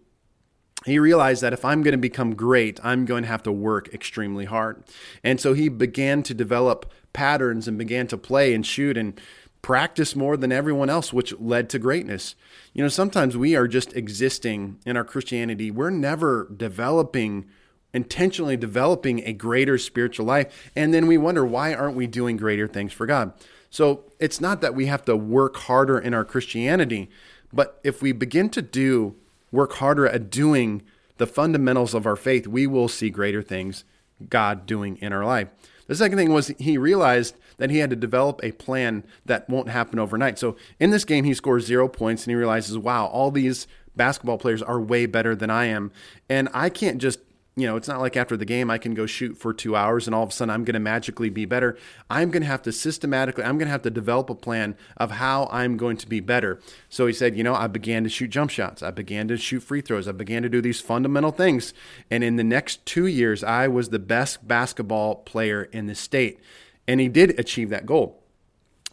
he 0.85 0.97
realized 0.97 1.43
that 1.43 1.53
if 1.53 1.63
I'm 1.63 1.83
going 1.83 1.91
to 1.91 1.97
become 1.97 2.33
great, 2.33 2.79
I'm 2.83 3.05
going 3.05 3.23
to 3.23 3.29
have 3.29 3.43
to 3.43 3.51
work 3.51 3.93
extremely 3.93 4.45
hard. 4.45 4.83
And 5.23 5.39
so 5.39 5.53
he 5.53 5.69
began 5.69 6.23
to 6.23 6.33
develop 6.33 6.91
patterns 7.13 7.67
and 7.67 7.77
began 7.77 8.07
to 8.07 8.17
play 8.17 8.53
and 8.53 8.65
shoot 8.65 8.97
and 8.97 9.19
practice 9.61 10.15
more 10.15 10.37
than 10.37 10.51
everyone 10.51 10.89
else, 10.89 11.13
which 11.13 11.39
led 11.39 11.69
to 11.69 11.79
greatness. 11.79 12.35
You 12.73 12.81
know, 12.81 12.89
sometimes 12.89 13.37
we 13.37 13.55
are 13.55 13.67
just 13.67 13.95
existing 13.95 14.79
in 14.85 14.97
our 14.97 15.03
Christianity, 15.03 15.69
we're 15.69 15.91
never 15.91 16.49
developing 16.55 17.45
intentionally 17.93 18.55
developing 18.55 19.19
a 19.25 19.33
greater 19.33 19.77
spiritual 19.77 20.25
life. 20.25 20.71
And 20.77 20.93
then 20.93 21.07
we 21.07 21.17
wonder, 21.17 21.45
why 21.45 21.73
aren't 21.73 21.97
we 21.97 22.07
doing 22.07 22.37
greater 22.37 22.65
things 22.65 22.93
for 22.93 23.05
God? 23.05 23.33
So 23.71 24.03
it's 24.19 24.39
not 24.39 24.61
that 24.61 24.75
we 24.75 24.85
have 24.85 25.03
to 25.05 25.15
work 25.15 25.55
harder 25.55 25.97
in 25.97 26.13
our 26.13 26.25
Christianity, 26.25 27.09
but 27.51 27.79
if 27.83 28.01
we 28.01 28.11
begin 28.11 28.49
to 28.49 28.61
do 28.61 29.15
work 29.51 29.73
harder 29.73 30.07
at 30.07 30.29
doing 30.29 30.83
the 31.17 31.25
fundamentals 31.25 31.93
of 31.93 32.05
our 32.05 32.15
faith, 32.15 32.47
we 32.47 32.67
will 32.67 32.87
see 32.87 33.09
greater 33.09 33.41
things 33.41 33.83
God 34.29 34.65
doing 34.65 34.97
in 34.97 35.13
our 35.13 35.25
life. 35.25 35.47
The 35.87 35.95
second 35.95 36.17
thing 36.17 36.31
was 36.31 36.47
he 36.59 36.77
realized 36.77 37.35
that 37.57 37.69
he 37.69 37.79
had 37.79 37.89
to 37.89 37.95
develop 37.95 38.39
a 38.43 38.51
plan 38.51 39.03
that 39.25 39.49
won't 39.49 39.69
happen 39.69 39.99
overnight. 39.99 40.37
So 40.37 40.55
in 40.79 40.91
this 40.91 41.05
game, 41.05 41.23
he 41.23 41.33
scores 41.33 41.65
zero 41.65 41.87
points 41.87 42.23
and 42.23 42.31
he 42.31 42.35
realizes, 42.35 42.77
wow, 42.77 43.07
all 43.07 43.31
these 43.31 43.67
basketball 43.95 44.37
players 44.37 44.61
are 44.61 44.79
way 44.79 45.05
better 45.05 45.35
than 45.35 45.49
I 45.49 45.65
am. 45.65 45.91
And 46.29 46.49
I 46.53 46.69
can't 46.69 46.97
just 46.97 47.19
you 47.57 47.67
know, 47.67 47.75
it's 47.75 47.87
not 47.87 47.99
like 47.99 48.15
after 48.15 48.37
the 48.37 48.45
game 48.45 48.71
I 48.71 48.77
can 48.77 48.93
go 48.93 49.05
shoot 49.05 49.37
for 49.37 49.53
two 49.53 49.75
hours 49.75 50.07
and 50.07 50.15
all 50.15 50.23
of 50.23 50.29
a 50.29 50.31
sudden 50.31 50.53
I'm 50.53 50.63
going 50.63 50.73
to 50.73 50.79
magically 50.79 51.29
be 51.29 51.43
better. 51.43 51.77
I'm 52.09 52.31
going 52.31 52.43
to 52.43 52.47
have 52.47 52.61
to 52.61 52.71
systematically, 52.71 53.43
I'm 53.43 53.57
going 53.57 53.67
to 53.67 53.71
have 53.73 53.81
to 53.81 53.89
develop 53.89 54.29
a 54.29 54.35
plan 54.35 54.77
of 54.95 55.11
how 55.11 55.49
I'm 55.51 55.75
going 55.75 55.97
to 55.97 56.07
be 56.07 56.21
better. 56.21 56.61
So 56.87 57.07
he 57.07 57.13
said, 57.13 57.35
you 57.35 57.43
know, 57.43 57.53
I 57.53 57.67
began 57.67 58.03
to 58.03 58.09
shoot 58.09 58.29
jump 58.29 58.51
shots. 58.51 58.81
I 58.81 58.91
began 58.91 59.27
to 59.27 59.37
shoot 59.37 59.59
free 59.59 59.81
throws. 59.81 60.07
I 60.07 60.13
began 60.13 60.43
to 60.43 60.49
do 60.49 60.61
these 60.61 60.79
fundamental 60.79 61.31
things. 61.31 61.73
And 62.09 62.23
in 62.23 62.37
the 62.37 62.43
next 62.43 62.85
two 62.85 63.05
years, 63.05 63.43
I 63.43 63.67
was 63.67 63.89
the 63.89 63.99
best 63.99 64.47
basketball 64.47 65.15
player 65.15 65.63
in 65.63 65.87
the 65.87 65.95
state. 65.95 66.39
And 66.87 67.01
he 67.01 67.09
did 67.09 67.37
achieve 67.37 67.69
that 67.69 67.85
goal. 67.85 68.23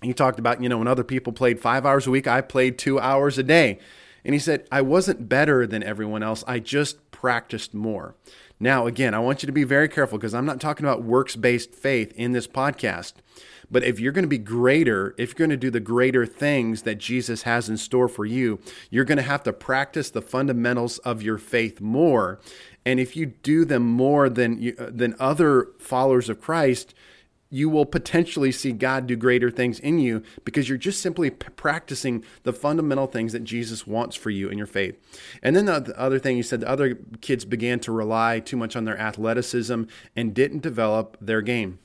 He 0.03 0.13
talked 0.13 0.41
about, 0.41 0.63
you 0.63 0.69
know, 0.69 0.79
when 0.79 0.89
other 0.89 1.05
people 1.05 1.33
played 1.33 1.61
five 1.61 1.87
hours 1.87 2.09
a 2.09 2.11
week, 2.11 2.27
I 2.27 2.41
played 2.41 2.77
two 2.77 2.99
hours 2.99 3.39
a 3.39 3.45
day. 3.45 3.79
And 4.25 4.35
he 4.35 4.39
said, 4.41 4.67
I 4.71 4.83
wasn't 4.83 5.29
better 5.29 5.67
than 5.67 5.83
everyone 5.83 6.23
else. 6.23 6.45
I 6.47 6.59
just 6.59 7.11
practiced 7.11 7.73
more. 7.73 8.15
Now, 8.61 8.87
again, 8.87 9.15
I 9.15 9.21
want 9.21 9.43
you 9.43 9.47
to 9.47 9.53
be 9.53 9.65
very 9.65 9.89
careful 9.89 10.19
because 10.19 10.35
I'm 10.35 10.47
not 10.47 10.61
talking 10.61 10.85
about 10.85 11.03
works 11.03 11.37
based 11.37 11.75
faith 11.75 12.13
in 12.17 12.33
this 12.33 12.49
podcast. 12.49 13.15
But 13.71 13.85
if 13.85 14.01
you're 14.01 14.13
going 14.13 14.25
to 14.25 14.29
be 14.29 14.39
greater, 14.39 15.15
if 15.19 15.31
you're 15.31 15.47
going 15.47 15.51
to 15.51 15.57
do 15.57 15.71
the 15.71 15.81
greater 15.81 16.25
things 16.25 16.83
that 16.83 16.97
Jesus 16.97 17.43
has 17.43 17.69
in 17.69 17.77
store 17.77 18.09
for 18.09 18.25
you, 18.25 18.59
you're 18.91 19.05
going 19.05 19.19
to 19.19 19.23
have 19.23 19.43
to 19.43 19.53
practice 19.53 20.11
the 20.11 20.23
fundamentals 20.23 20.99
of 20.99 21.23
your 21.23 21.39
faith 21.39 21.81
more. 21.81 22.41
And 22.87 22.99
if 22.99 23.15
you 23.15 23.27
do 23.27 23.65
them 23.65 23.83
more 23.83 24.31
than 24.31 24.75
uh, 24.79 24.89
than 24.91 25.15
other 25.21 25.69
followers 25.79 26.29
of 26.29 26.41
Christ, 26.41 26.95
you 27.51 27.69
will 27.69 27.87
potentially 27.87 28.53
see 28.53 28.73
God 28.73 29.07
do 29.07 29.17
greater 29.17 29.51
things 29.51 29.79
in 29.81 29.99
you 29.99 30.23
because 30.45 30.69
you're 30.69 30.79
just 30.79 31.01
simply 31.01 31.31
p- 31.31 31.49
practicing 31.57 32.25
the 32.43 32.53
fundamental 32.53 33.07
things 33.07 33.33
that 33.33 33.45
Jesus 33.45 33.87
wants 33.87 34.17
for 34.17 34.31
you 34.31 34.49
in 34.49 34.59
your 34.59 34.67
faith. 34.67 34.97
And 35.43 35.57
then 35.57 35.67
the 35.67 35.95
other 35.99 36.19
thing 36.19 36.37
he 36.37 36.43
said, 36.43 36.61
the 36.61 36.69
other 36.69 36.99
kids 37.21 37.45
began 37.45 37.81
to 37.81 37.93
rely 37.93 38.41
too 38.41 38.57
much 38.57 38.77
on 38.77 38.85
their 38.85 38.99
athleticism 38.99 39.85
and 40.15 40.35
didn't 40.35 40.61
develop 40.61 41.17
their 41.21 41.41
game. 41.41 41.79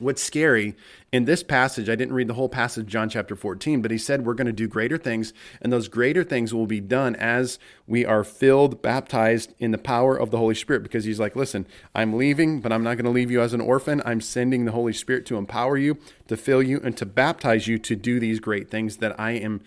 What's 0.00 0.22
scary 0.22 0.76
in 1.12 1.26
this 1.26 1.42
passage, 1.42 1.90
I 1.90 1.94
didn't 1.94 2.14
read 2.14 2.26
the 2.26 2.34
whole 2.34 2.48
passage, 2.48 2.86
John 2.86 3.10
chapter 3.10 3.36
14, 3.36 3.82
but 3.82 3.90
he 3.90 3.98
said 3.98 4.24
we're 4.24 4.32
going 4.32 4.46
to 4.46 4.52
do 4.52 4.66
greater 4.66 4.96
things, 4.96 5.34
and 5.60 5.70
those 5.70 5.88
greater 5.88 6.24
things 6.24 6.54
will 6.54 6.66
be 6.66 6.80
done 6.80 7.14
as 7.16 7.58
we 7.86 8.06
are 8.06 8.24
filled, 8.24 8.80
baptized 8.80 9.52
in 9.58 9.72
the 9.72 9.78
power 9.78 10.16
of 10.16 10.30
the 10.30 10.38
Holy 10.38 10.54
Spirit. 10.54 10.82
Because 10.82 11.04
he's 11.04 11.20
like, 11.20 11.36
listen, 11.36 11.66
I'm 11.94 12.14
leaving, 12.14 12.62
but 12.62 12.72
I'm 12.72 12.82
not 12.82 12.94
going 12.94 13.04
to 13.04 13.10
leave 13.10 13.30
you 13.30 13.42
as 13.42 13.52
an 13.52 13.60
orphan. 13.60 14.00
I'm 14.06 14.22
sending 14.22 14.64
the 14.64 14.72
Holy 14.72 14.94
Spirit 14.94 15.26
to 15.26 15.36
empower 15.36 15.76
you, 15.76 15.98
to 16.28 16.36
fill 16.38 16.62
you, 16.62 16.80
and 16.82 16.96
to 16.96 17.04
baptize 17.04 17.68
you 17.68 17.78
to 17.80 17.94
do 17.94 18.18
these 18.18 18.40
great 18.40 18.70
things 18.70 18.96
that 18.98 19.20
I 19.20 19.32
am 19.32 19.60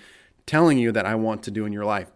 telling 0.47 0.79
you 0.79 0.91
that 0.93 1.05
I 1.05 1.13
want 1.13 1.43
to 1.43 1.51
do 1.51 1.63
in 1.65 1.73
your 1.73 1.85
life. 1.85 2.11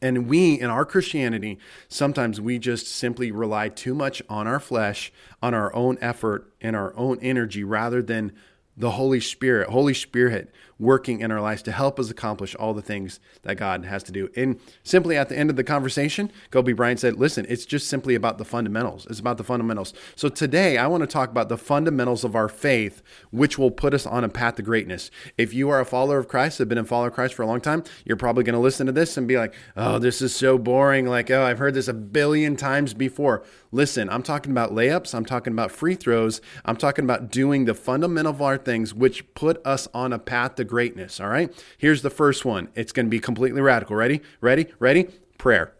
And 0.00 0.28
we, 0.28 0.60
in 0.60 0.70
our 0.70 0.84
Christianity, 0.84 1.58
sometimes 1.88 2.40
we 2.40 2.58
just 2.58 2.86
simply 2.86 3.30
rely 3.30 3.68
too 3.68 3.94
much 3.94 4.22
on 4.28 4.46
our 4.46 4.60
flesh, 4.60 5.12
on 5.42 5.54
our 5.54 5.74
own 5.74 5.98
effort, 6.00 6.52
and 6.60 6.76
our 6.76 6.94
own 6.96 7.18
energy 7.20 7.64
rather 7.64 8.02
than 8.02 8.32
the 8.76 8.92
Holy 8.92 9.20
Spirit, 9.20 9.68
Holy 9.68 9.94
Spirit 9.94 10.52
working 10.78 11.20
in 11.20 11.30
our 11.30 11.40
lives 11.40 11.62
to 11.62 11.72
help 11.72 11.98
us 11.98 12.10
accomplish 12.10 12.54
all 12.54 12.72
the 12.72 12.82
things 12.82 13.20
that 13.42 13.56
God 13.56 13.84
has 13.84 14.02
to 14.04 14.12
do. 14.12 14.28
And 14.36 14.60
simply 14.82 15.16
at 15.16 15.28
the 15.28 15.36
end 15.36 15.50
of 15.50 15.56
the 15.56 15.64
conversation, 15.64 16.30
Kobe 16.50 16.72
Bryant 16.72 17.00
said, 17.00 17.16
Listen, 17.16 17.46
it's 17.48 17.66
just 17.66 17.88
simply 17.88 18.14
about 18.14 18.38
the 18.38 18.44
fundamentals. 18.44 19.06
It's 19.06 19.20
about 19.20 19.38
the 19.38 19.44
fundamentals. 19.44 19.92
So 20.14 20.28
today, 20.28 20.78
I 20.78 20.86
want 20.86 21.02
to 21.02 21.06
talk 21.06 21.30
about 21.30 21.48
the 21.48 21.58
fundamentals 21.58 22.24
of 22.24 22.36
our 22.36 22.48
faith, 22.48 23.02
which 23.30 23.58
will 23.58 23.70
put 23.70 23.94
us 23.94 24.06
on 24.06 24.24
a 24.24 24.28
path 24.28 24.56
to 24.56 24.62
greatness. 24.62 25.10
If 25.36 25.52
you 25.52 25.68
are 25.70 25.80
a 25.80 25.86
follower 25.86 26.18
of 26.18 26.28
Christ, 26.28 26.58
have 26.58 26.68
been 26.68 26.78
a 26.78 26.84
follower 26.84 27.08
of 27.08 27.14
Christ 27.14 27.34
for 27.34 27.42
a 27.42 27.46
long 27.46 27.60
time, 27.60 27.82
you're 28.04 28.16
probably 28.16 28.44
going 28.44 28.54
to 28.54 28.60
listen 28.60 28.86
to 28.86 28.92
this 28.92 29.16
and 29.16 29.26
be 29.26 29.36
like, 29.36 29.54
Oh, 29.76 29.98
this 29.98 30.22
is 30.22 30.34
so 30.34 30.58
boring. 30.58 31.06
Like, 31.06 31.30
oh, 31.30 31.42
I've 31.42 31.58
heard 31.58 31.74
this 31.74 31.88
a 31.88 31.94
billion 31.94 32.56
times 32.56 32.94
before. 32.94 33.44
Listen, 33.70 34.08
I'm 34.08 34.22
talking 34.22 34.52
about 34.52 34.72
layups, 34.72 35.14
I'm 35.14 35.26
talking 35.26 35.52
about 35.52 35.70
free 35.70 35.94
throws, 35.94 36.40
I'm 36.64 36.76
talking 36.76 37.04
about 37.04 37.30
doing 37.30 37.66
the 37.66 37.74
fundamental 37.74 38.28
of 38.28 38.42
our 38.42 38.56
things, 38.56 38.94
which 38.94 39.34
put 39.34 39.64
us 39.66 39.88
on 39.92 40.12
a 40.12 40.18
path 40.18 40.54
to 40.56 40.64
greatness. 40.68 41.18
All 41.18 41.28
right. 41.28 41.52
Here's 41.76 42.02
the 42.02 42.10
first 42.10 42.44
one. 42.44 42.68
It's 42.74 42.92
going 42.92 43.06
to 43.06 43.10
be 43.10 43.20
completely 43.20 43.60
radical. 43.60 43.96
Ready? 43.96 44.20
Ready? 44.40 44.66
Ready? 44.78 45.08
Prayer. 45.38 45.74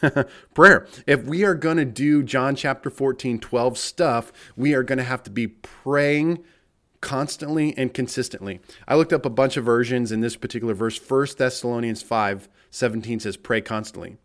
prayer. 0.54 0.86
If 1.06 1.24
we 1.24 1.44
are 1.44 1.54
going 1.54 1.76
to 1.76 1.84
do 1.84 2.22
John 2.22 2.56
chapter 2.56 2.90
14, 2.90 3.38
12 3.38 3.78
stuff, 3.78 4.32
we 4.56 4.74
are 4.74 4.82
going 4.82 4.98
to 4.98 5.04
have 5.04 5.22
to 5.24 5.30
be 5.30 5.48
praying 5.48 6.42
constantly 7.00 7.76
and 7.76 7.92
consistently. 7.92 8.60
I 8.86 8.94
looked 8.94 9.12
up 9.12 9.26
a 9.26 9.30
bunch 9.30 9.56
of 9.56 9.64
versions 9.64 10.12
in 10.12 10.20
this 10.20 10.36
particular 10.36 10.72
verse. 10.72 10.98
1 10.98 11.26
Thessalonians 11.36 12.02
5, 12.02 12.48
17 12.70 13.20
says, 13.20 13.36
pray 13.36 13.60
constantly. 13.60 14.16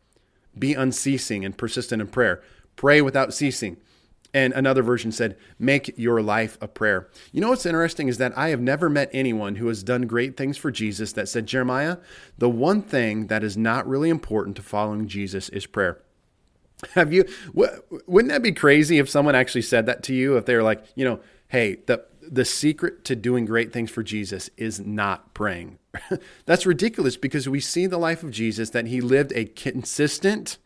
Be 0.57 0.73
unceasing 0.73 1.43
and 1.43 1.57
persistent 1.57 2.01
in 2.01 2.07
prayer. 2.07 2.41
Pray 2.75 3.01
without 3.01 3.33
ceasing. 3.33 3.77
And 4.33 4.53
another 4.53 4.83
version 4.83 5.11
said, 5.11 5.37
Make 5.57 5.97
your 5.97 6.21
life 6.21 6.57
a 6.61 6.67
prayer. 6.67 7.07
You 7.31 7.41
know 7.41 7.49
what's 7.49 7.65
interesting 7.65 8.07
is 8.07 8.17
that 8.17 8.37
I 8.37 8.49
have 8.49 8.61
never 8.61 8.89
met 8.89 9.09
anyone 9.13 9.55
who 9.55 9.67
has 9.67 9.83
done 9.83 10.03
great 10.03 10.35
things 10.35 10.57
for 10.57 10.71
Jesus 10.71 11.13
that 11.13 11.29
said, 11.29 11.47
Jeremiah, 11.47 11.97
the 12.37 12.49
one 12.49 12.81
thing 12.81 13.27
that 13.27 13.43
is 13.43 13.57
not 13.57 13.87
really 13.87 14.09
important 14.09 14.55
to 14.57 14.61
following 14.61 15.07
Jesus 15.07 15.49
is 15.49 15.65
prayer. 15.65 16.01
Have 16.93 17.11
you, 17.11 17.25
wouldn't 17.53 18.31
that 18.31 18.43
be 18.43 18.51
crazy 18.51 18.99
if 18.99 19.09
someone 19.09 19.35
actually 19.35 19.63
said 19.63 19.87
that 19.87 20.03
to 20.03 20.13
you? 20.13 20.37
If 20.37 20.45
they 20.45 20.55
were 20.55 20.63
like, 20.63 20.83
you 20.95 21.05
know, 21.05 21.19
hey, 21.47 21.77
the, 21.87 22.05
the 22.21 22.45
secret 22.45 23.03
to 23.05 23.15
doing 23.15 23.45
great 23.45 23.73
things 23.73 23.89
for 23.89 24.03
Jesus 24.03 24.49
is 24.57 24.79
not 24.79 25.33
praying. 25.33 25.79
That's 26.45 26.65
ridiculous 26.65 27.17
because 27.17 27.49
we 27.49 27.59
see 27.59 27.87
the 27.87 27.97
life 27.97 28.21
of 28.21 28.31
Jesus 28.31 28.69
that 28.71 28.87
he 28.87 29.01
lived 29.01 29.31
a 29.33 29.45
consistent, 29.45 30.57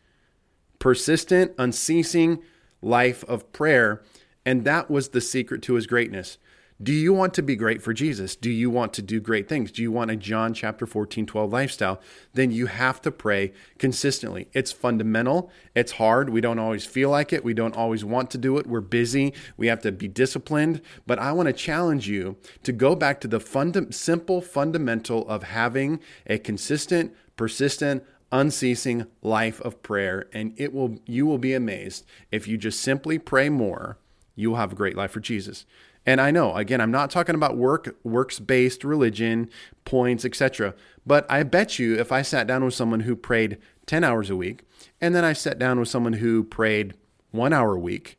persistent, 0.78 1.52
unceasing 1.56 2.42
life 2.82 3.24
of 3.24 3.52
prayer. 3.52 4.02
And 4.44 4.64
that 4.64 4.90
was 4.90 5.10
the 5.10 5.20
secret 5.20 5.62
to 5.62 5.74
his 5.74 5.86
greatness. 5.86 6.38
Do 6.82 6.92
you 6.92 7.12
want 7.12 7.32
to 7.34 7.42
be 7.42 7.54
great 7.54 7.80
for 7.80 7.92
Jesus? 7.92 8.34
Do 8.34 8.50
you 8.50 8.68
want 8.68 8.92
to 8.94 9.02
do 9.02 9.20
great 9.20 9.48
things? 9.48 9.70
Do 9.70 9.82
you 9.82 9.92
want 9.92 10.10
a 10.10 10.16
John 10.16 10.52
chapter 10.52 10.84
14, 10.84 11.26
12 11.26 11.52
lifestyle? 11.52 12.00
Then 12.34 12.50
you 12.50 12.66
have 12.66 13.00
to 13.02 13.12
pray 13.12 13.52
consistently. 13.78 14.48
It's 14.52 14.72
fundamental. 14.72 15.48
It's 15.76 15.92
hard. 15.92 16.30
We 16.30 16.40
don't 16.40 16.58
always 16.58 16.84
feel 16.84 17.10
like 17.10 17.32
it. 17.32 17.44
We 17.44 17.54
don't 17.54 17.76
always 17.76 18.04
want 18.04 18.32
to 18.32 18.38
do 18.38 18.58
it. 18.58 18.66
We're 18.66 18.80
busy. 18.80 19.32
We 19.56 19.68
have 19.68 19.80
to 19.82 19.92
be 19.92 20.08
disciplined. 20.08 20.80
But 21.06 21.20
I 21.20 21.30
want 21.30 21.46
to 21.46 21.52
challenge 21.52 22.08
you 22.08 22.36
to 22.64 22.72
go 22.72 22.96
back 22.96 23.20
to 23.20 23.28
the 23.28 23.38
funda- 23.38 23.92
simple 23.92 24.40
fundamental 24.40 25.28
of 25.28 25.44
having 25.44 26.00
a 26.26 26.38
consistent, 26.38 27.14
persistent, 27.36 28.02
unceasing 28.32 29.06
life 29.20 29.60
of 29.60 29.82
prayer 29.82 30.26
and 30.32 30.54
it 30.56 30.72
will 30.72 30.98
you 31.06 31.26
will 31.26 31.38
be 31.38 31.52
amazed 31.52 32.04
if 32.30 32.48
you 32.48 32.56
just 32.56 32.80
simply 32.80 33.18
pray 33.18 33.48
more 33.48 33.98
you 34.34 34.50
will 34.50 34.56
have 34.56 34.72
a 34.72 34.76
great 34.76 34.96
life 34.96 35.10
for 35.10 35.20
Jesus 35.20 35.66
and 36.04 36.20
I 36.20 36.30
know, 36.30 36.54
again, 36.56 36.80
I'm 36.80 36.90
not 36.90 37.10
talking 37.10 37.34
about 37.34 37.56
work, 37.56 37.96
works-based 38.02 38.82
religion, 38.82 39.48
points, 39.84 40.24
etc. 40.24 40.74
But 41.06 41.30
I 41.30 41.44
bet 41.44 41.78
you 41.78 41.96
if 41.96 42.10
I 42.10 42.22
sat 42.22 42.46
down 42.46 42.64
with 42.64 42.74
someone 42.74 43.00
who 43.00 43.14
prayed 43.14 43.58
10 43.86 44.02
hours 44.02 44.28
a 44.28 44.36
week, 44.36 44.62
and 45.00 45.14
then 45.14 45.24
I 45.24 45.32
sat 45.32 45.58
down 45.58 45.78
with 45.78 45.88
someone 45.88 46.14
who 46.14 46.42
prayed 46.42 46.94
one 47.30 47.52
hour 47.52 47.74
a 47.74 47.80
week, 47.80 48.18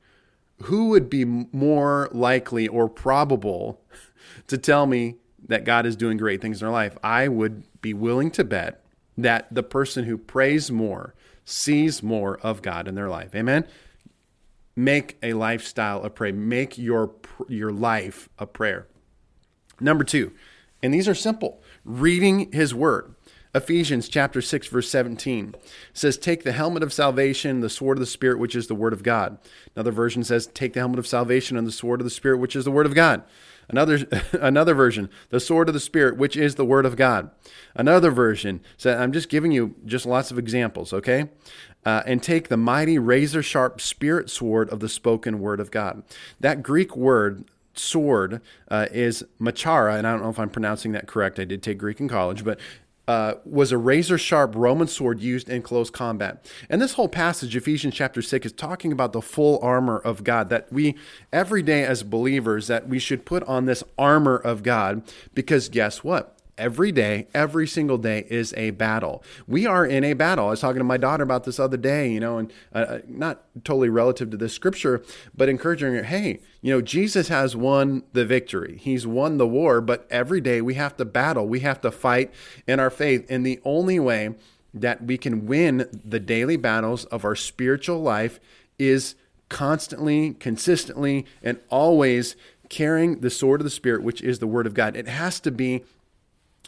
who 0.64 0.90
would 0.90 1.10
be 1.10 1.26
more 1.26 2.10
likely 2.14 2.68
or 2.68 2.88
probable 2.88 3.82
to 4.48 4.58
tell 4.58 4.86
me 4.86 5.16
that 5.46 5.66
God 5.66 5.86
is 5.86 5.98
doing 5.98 6.16
great 6.16 6.42
things 6.42 6.62
in 6.62 6.66
their 6.66 6.72
life? 6.72 6.98
I 7.04 7.28
would 7.28 7.64
be 7.82 7.94
willing 7.94 8.32
to 8.32 8.46
bet 8.46 8.83
that 9.18 9.54
the 9.54 9.64
person 9.64 10.06
who 10.06 10.18
prays 10.18 10.72
more 10.72 11.14
sees 11.46 12.02
more 12.02 12.38
of 12.40 12.62
God 12.62 12.88
in 12.88 12.96
their 12.96 13.10
life. 13.10 13.36
Amen 13.36 13.66
make 14.76 15.18
a 15.22 15.34
lifestyle 15.34 16.02
of 16.02 16.16
prayer. 16.16 16.34
Make 16.34 16.78
your 16.78 17.12
your 17.48 17.72
life 17.72 18.30
a 18.40 18.46
prayer. 18.46 18.88
Number 19.80 20.04
2, 20.04 20.32
and 20.82 20.94
these 20.94 21.08
are 21.08 21.16
simple. 21.16 21.62
Reading 21.84 22.52
his 22.52 22.74
word. 22.74 23.16
Ephesians 23.56 24.10
chapter 24.10 24.42
6 24.42 24.66
verse 24.66 24.90
17 24.90 25.54
says 25.94 26.18
take 26.18 26.44
the 26.44 26.54
helmet 26.54 26.82
of 26.82 26.92
salvation, 26.92 27.60
the 27.60 27.70
sword 27.70 27.98
of 27.98 28.00
the 28.00 28.08
spirit 28.08 28.40
which 28.40 28.56
is 28.56 28.66
the 28.66 28.74
word 28.74 28.94
of 28.94 29.04
God. 29.04 29.38
Another 29.76 29.92
version 29.92 30.24
says 30.24 30.48
take 30.48 30.74
the 30.74 30.80
helmet 30.80 30.98
of 30.98 31.06
salvation 31.06 31.56
and 31.56 31.68
the 31.68 31.72
sword 31.72 32.02
of 32.02 32.06
the 32.06 32.10
spirit 32.10 32.40
which 32.40 32.56
is 32.56 32.66
the 32.66 32.72
word 32.72 32.88
of 32.88 32.96
God. 32.96 33.22
Another 33.70 34.06
another 34.34 34.74
version, 34.74 35.10
the 35.30 35.40
sword 35.40 35.68
of 35.68 35.74
the 35.74 35.80
spirit 35.80 36.18
which 36.18 36.36
is 36.36 36.56
the 36.56 36.66
word 36.66 36.86
of 36.86 36.96
God. 36.96 37.32
Another 37.76 38.12
version 38.12 38.62
says 38.78 39.00
I'm 39.00 39.12
just 39.12 39.30
giving 39.30 39.52
you 39.52 39.76
just 39.86 40.06
lots 40.06 40.32
of 40.32 40.40
examples, 40.40 40.94
okay? 40.94 41.30
Uh, 41.86 42.02
and 42.06 42.24
take 42.24 42.48
the 42.48 42.58
mighty 42.58 42.98
razor 42.98 43.44
sharp 43.44 43.82
spirit 43.82 44.30
sword 44.30 44.70
of 44.70 44.80
the 44.80 44.90
spoken 44.90 45.40
word 45.40 45.60
of 45.60 45.72
God. 45.72 46.04
That 46.40 46.64
Greek 46.64 46.96
word 46.96 47.46
sword 47.74 48.42
uh, 48.70 48.88
is 48.92 49.24
machaira, 49.40 49.98
and 49.98 50.08
I 50.08 50.12
don't 50.12 50.22
know 50.22 50.30
if 50.30 50.40
I'm 50.40 50.50
pronouncing 50.50 50.92
that 50.94 51.08
correct. 51.08 51.40
I 51.40 51.44
did 51.44 51.64
take 51.64 51.78
Greek 51.78 52.00
in 52.00 52.08
college, 52.08 52.44
but 52.44 52.60
uh, 53.08 53.36
was 53.46 53.72
a 53.72 53.78
razor 53.78 54.18
sharp 54.18 54.54
Roman 54.56 54.88
sword 54.88 55.20
used 55.20 55.50
in 55.50 55.62
close 55.62 55.90
combat. 55.90 56.46
And 56.70 56.82
this 56.82 56.94
whole 56.94 57.10
passage, 57.10 57.56
Ephesians 57.56 57.94
chapter 57.94 58.22
6, 58.22 58.46
is 58.46 58.52
talking 58.54 58.92
about 58.92 59.14
the 59.14 59.22
full 59.22 59.60
armor 59.62 59.98
of 59.98 60.24
God 60.24 60.50
that 60.50 60.72
we, 60.72 60.96
every 61.32 61.62
day 61.62 61.84
as 61.84 62.04
believers, 62.04 62.68
that 62.68 62.88
we 62.88 63.00
should 63.00 63.26
put 63.26 63.44
on 63.44 63.66
this 63.66 63.84
armor 63.98 64.38
of 64.38 64.64
God 64.64 65.04
because 65.34 65.68
guess 65.70 66.04
what? 66.04 66.38
Every 66.58 66.92
day, 66.92 67.28
every 67.34 67.68
single 67.68 67.98
day 67.98 68.26
is 68.30 68.54
a 68.56 68.72
battle. 68.72 69.24
We 69.48 69.66
are 69.66 69.86
in 69.86 70.04
a 70.04 70.14
battle. 70.14 70.48
I 70.48 70.52
was 70.52 70.62
talking 70.62 70.80
to 70.80 70.84
my 70.84 70.98
daughter 70.98 71.24
about 71.24 71.44
this 71.44 71.60
other 71.60 71.78
day, 71.78 72.12
you 72.12 72.20
know, 72.20 72.38
and 72.38 72.54
uh, 72.74 72.78
uh, 72.78 73.00
not 73.08 73.44
totally 73.64 73.90
relative 73.90 74.30
to 74.32 74.38
this 74.38 74.54
scripture, 74.54 75.04
but 75.36 75.50
encouraging 75.50 75.94
her, 75.94 76.04
hey, 76.04 76.40
you 76.62 76.74
know, 76.74 76.82
Jesus 76.82 77.28
has 77.28 77.56
won 77.56 78.04
the 78.14 78.26
victory. 78.26 78.78
He's 78.80 79.08
won 79.08 79.38
the 79.38 79.48
war, 79.48 79.82
but 79.82 80.08
every 80.10 80.42
day 80.42 80.62
we 80.62 80.76
have 80.76 80.98
to 80.98 81.06
battle. 81.06 81.48
We 81.48 81.62
have 81.62 81.82
to 81.82 81.92
fight 81.92 82.34
in 82.68 82.80
our 82.80 82.90
faith. 82.90 83.26
And 83.30 83.46
the 83.46 83.60
only 83.64 84.00
way 84.00 84.36
that 84.74 85.04
we 85.04 85.18
can 85.18 85.46
win 85.46 85.88
the 86.04 86.20
daily 86.20 86.58
battles 86.58 87.06
of 87.06 87.26
our 87.26 87.36
spiritual 87.36 88.02
life 88.02 88.40
is 88.80 89.16
constantly, 89.50 90.34
consistently, 90.34 91.26
and 91.44 91.60
always 91.70 92.36
carrying 92.70 93.20
the 93.20 93.30
sword 93.30 93.62
of 93.62 93.66
the 93.66 93.70
Spirit, 93.70 94.02
which 94.02 94.22
is 94.22 94.40
the 94.40 94.48
Word 94.48 94.66
of 94.66 94.74
God. 94.74 94.96
It 94.96 95.08
has 95.08 95.40
to 95.42 95.52
be 95.52 95.84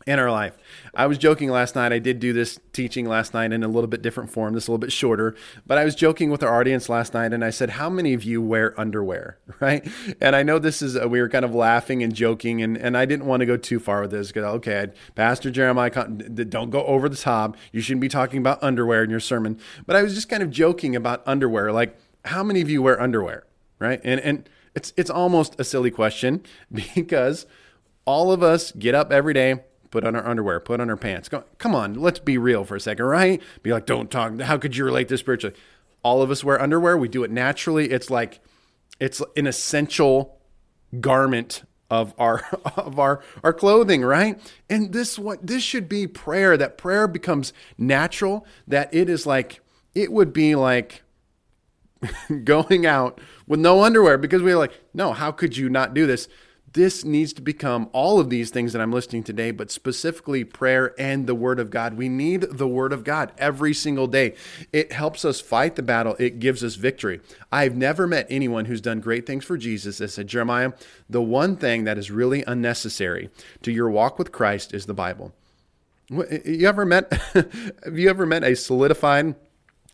in 0.06 0.20
our 0.20 0.30
life. 0.30 0.56
I 0.94 1.08
was 1.08 1.18
joking 1.18 1.50
last 1.50 1.76
night. 1.76 1.92
I 1.92 1.98
did 1.98 2.20
do 2.20 2.32
this 2.32 2.60
teaching 2.74 3.08
last 3.08 3.34
night 3.34 3.52
in 3.52 3.64
a 3.64 3.68
little 3.68 3.88
bit 3.88 4.04
different 4.04 4.30
form, 4.30 4.54
this 4.54 4.68
a 4.68 4.72
little 4.72 4.78
bit 4.78 4.92
shorter, 4.92 5.36
but 5.66 5.80
I 5.80 5.84
was 5.84 5.96
joking 5.96 6.30
with 6.30 6.44
our 6.44 6.60
audience 6.60 6.90
last 6.90 7.16
night 7.16 7.34
and 7.34 7.44
I 7.44 7.50
said, 7.50 7.72
How 7.72 7.90
many 7.90 8.14
of 8.14 8.24
you 8.24 8.42
wear 8.42 8.80
underwear? 8.80 9.38
Right? 9.62 9.88
And 10.20 10.36
I 10.36 10.44
know 10.44 10.60
this 10.60 10.82
is, 10.82 10.96
a, 10.96 11.08
we 11.08 11.22
were 11.22 11.30
kind 11.30 11.46
of 11.46 11.56
laughing 11.56 12.04
and 12.04 12.14
joking, 12.14 12.62
and, 12.62 12.78
and 12.78 12.96
I 12.98 13.06
didn't 13.06 13.26
want 13.26 13.40
to 13.40 13.46
go 13.46 13.56
too 13.56 13.80
far 13.80 14.02
with 14.02 14.12
this 14.12 14.28
because, 14.28 14.44
okay, 14.56 14.92
Pastor 15.16 15.50
Jeremiah, 15.50 15.90
don't 15.90 16.70
go 16.70 16.84
over 16.84 17.08
the 17.08 17.16
top. 17.16 17.56
You 17.72 17.80
shouldn't 17.80 18.02
be 18.02 18.10
talking 18.10 18.40
about 18.40 18.62
underwear 18.62 19.04
in 19.04 19.10
your 19.10 19.22
sermon. 19.22 19.58
But 19.88 19.96
I 19.96 20.04
was 20.04 20.14
just 20.14 20.30
kind 20.30 20.44
of 20.44 20.52
joking 20.52 20.96
about 20.96 21.24
underwear. 21.26 21.72
Like, 21.72 21.98
how 22.26 22.44
many 22.44 22.62
of 22.62 22.70
you 22.70 22.82
wear 22.82 23.02
underwear? 23.02 23.46
Right? 23.80 24.02
And, 24.04 24.20
and 24.20 24.50
it's, 24.76 24.94
it's 24.98 25.10
almost 25.10 25.60
a 25.60 25.64
silly 25.64 25.90
question 25.90 26.44
because 26.96 27.48
all 28.04 28.32
of 28.32 28.44
us 28.44 28.72
get 28.74 28.94
up 28.94 29.12
every 29.12 29.34
day 29.34 29.62
put 29.96 30.04
on 30.04 30.14
our 30.14 30.28
underwear, 30.28 30.60
put 30.60 30.82
on 30.82 30.90
our 30.90 30.98
pants. 30.98 31.30
Go, 31.30 31.46
come 31.58 31.74
on, 31.74 31.94
let's 31.94 32.20
be 32.20 32.38
real 32.38 32.66
for 32.66 32.76
a 32.76 32.82
second, 32.82 33.06
right? 33.06 33.42
Be 33.64 33.72
like, 33.72 33.86
don't 33.86 34.12
talk. 34.12 34.42
How 34.42 34.58
could 34.58 34.76
you 34.76 34.84
relate 34.84 35.08
this 35.08 35.22
spiritually? 35.22 35.56
All 36.04 36.22
of 36.22 36.30
us 36.30 36.44
wear 36.44 36.62
underwear. 36.62 36.98
We 36.98 37.08
do 37.08 37.24
it 37.24 37.32
naturally. 37.32 37.92
It's 37.92 38.10
like 38.10 38.42
it's 39.00 39.22
an 39.38 39.48
essential 39.48 40.38
garment 41.00 41.64
of 41.90 42.14
our 42.18 42.44
of 42.76 43.00
our 43.00 43.24
our 43.42 43.54
clothing, 43.54 44.02
right? 44.02 44.38
And 44.70 44.92
this 44.92 45.18
what 45.18 45.48
this 45.48 45.64
should 45.64 45.88
be 45.88 46.08
prayer. 46.08 46.58
That 46.58 46.78
prayer 46.78 47.08
becomes 47.08 47.54
natural. 47.78 48.46
That 48.68 48.94
it 48.94 49.10
is 49.10 49.26
like 49.26 49.62
it 49.94 50.12
would 50.12 50.34
be 50.34 50.56
like 50.56 51.04
going 52.44 52.86
out 52.86 53.22
with 53.48 53.62
no 53.62 53.82
underwear 53.82 54.18
because 54.18 54.44
we're 54.44 54.58
like, 54.58 54.74
no, 54.94 55.14
how 55.14 55.32
could 55.32 55.56
you 55.56 55.70
not 55.70 55.94
do 55.94 56.06
this? 56.06 56.28
This 56.76 57.06
needs 57.06 57.32
to 57.32 57.42
become 57.42 57.90
all 57.94 58.20
of 58.20 58.30
these 58.30 58.50
things 58.50 58.74
that 58.74 58.82
I'm 58.82 58.92
listing 58.92 59.24
today, 59.24 59.52
but 59.52 59.72
specifically 59.72 60.44
prayer 60.44 60.94
and 61.00 61.26
the 61.26 61.34
Word 61.34 61.58
of 61.58 61.70
God. 61.70 61.94
We 61.94 62.10
need 62.10 62.42
the 62.42 62.68
Word 62.68 62.92
of 62.92 63.06
God 63.06 63.32
every 63.38 63.74
single 63.74 64.08
day. 64.08 64.36
It 64.74 64.92
helps 64.92 65.24
us 65.24 65.40
fight 65.40 65.76
the 65.76 65.84
battle, 65.84 66.18
it 66.20 66.40
gives 66.40 66.66
us 66.66 66.76
victory. 66.76 67.22
I've 67.50 67.78
never 67.78 68.06
met 68.06 68.28
anyone 68.30 68.66
who's 68.66 68.82
done 68.82 69.00
great 69.00 69.26
things 69.26 69.46
for 69.46 69.58
Jesus 69.58 70.00
that 70.00 70.10
said, 70.10 70.28
Jeremiah, 70.28 70.74
the 71.10 71.22
one 71.22 71.56
thing 71.56 71.86
that 71.86 71.98
is 71.98 72.12
really 72.12 72.44
unnecessary 72.44 73.30
to 73.62 73.72
your 73.72 73.90
walk 73.90 74.20
with 74.20 74.34
Christ 74.34 74.74
is 74.74 74.86
the 74.86 74.94
Bible. 74.94 75.34
You 76.10 76.68
ever 76.68 76.86
met 76.86 77.12
have 77.34 77.98
you 77.98 78.10
ever 78.10 78.26
met 78.26 78.44
a 78.44 78.56
solidified 78.56 79.36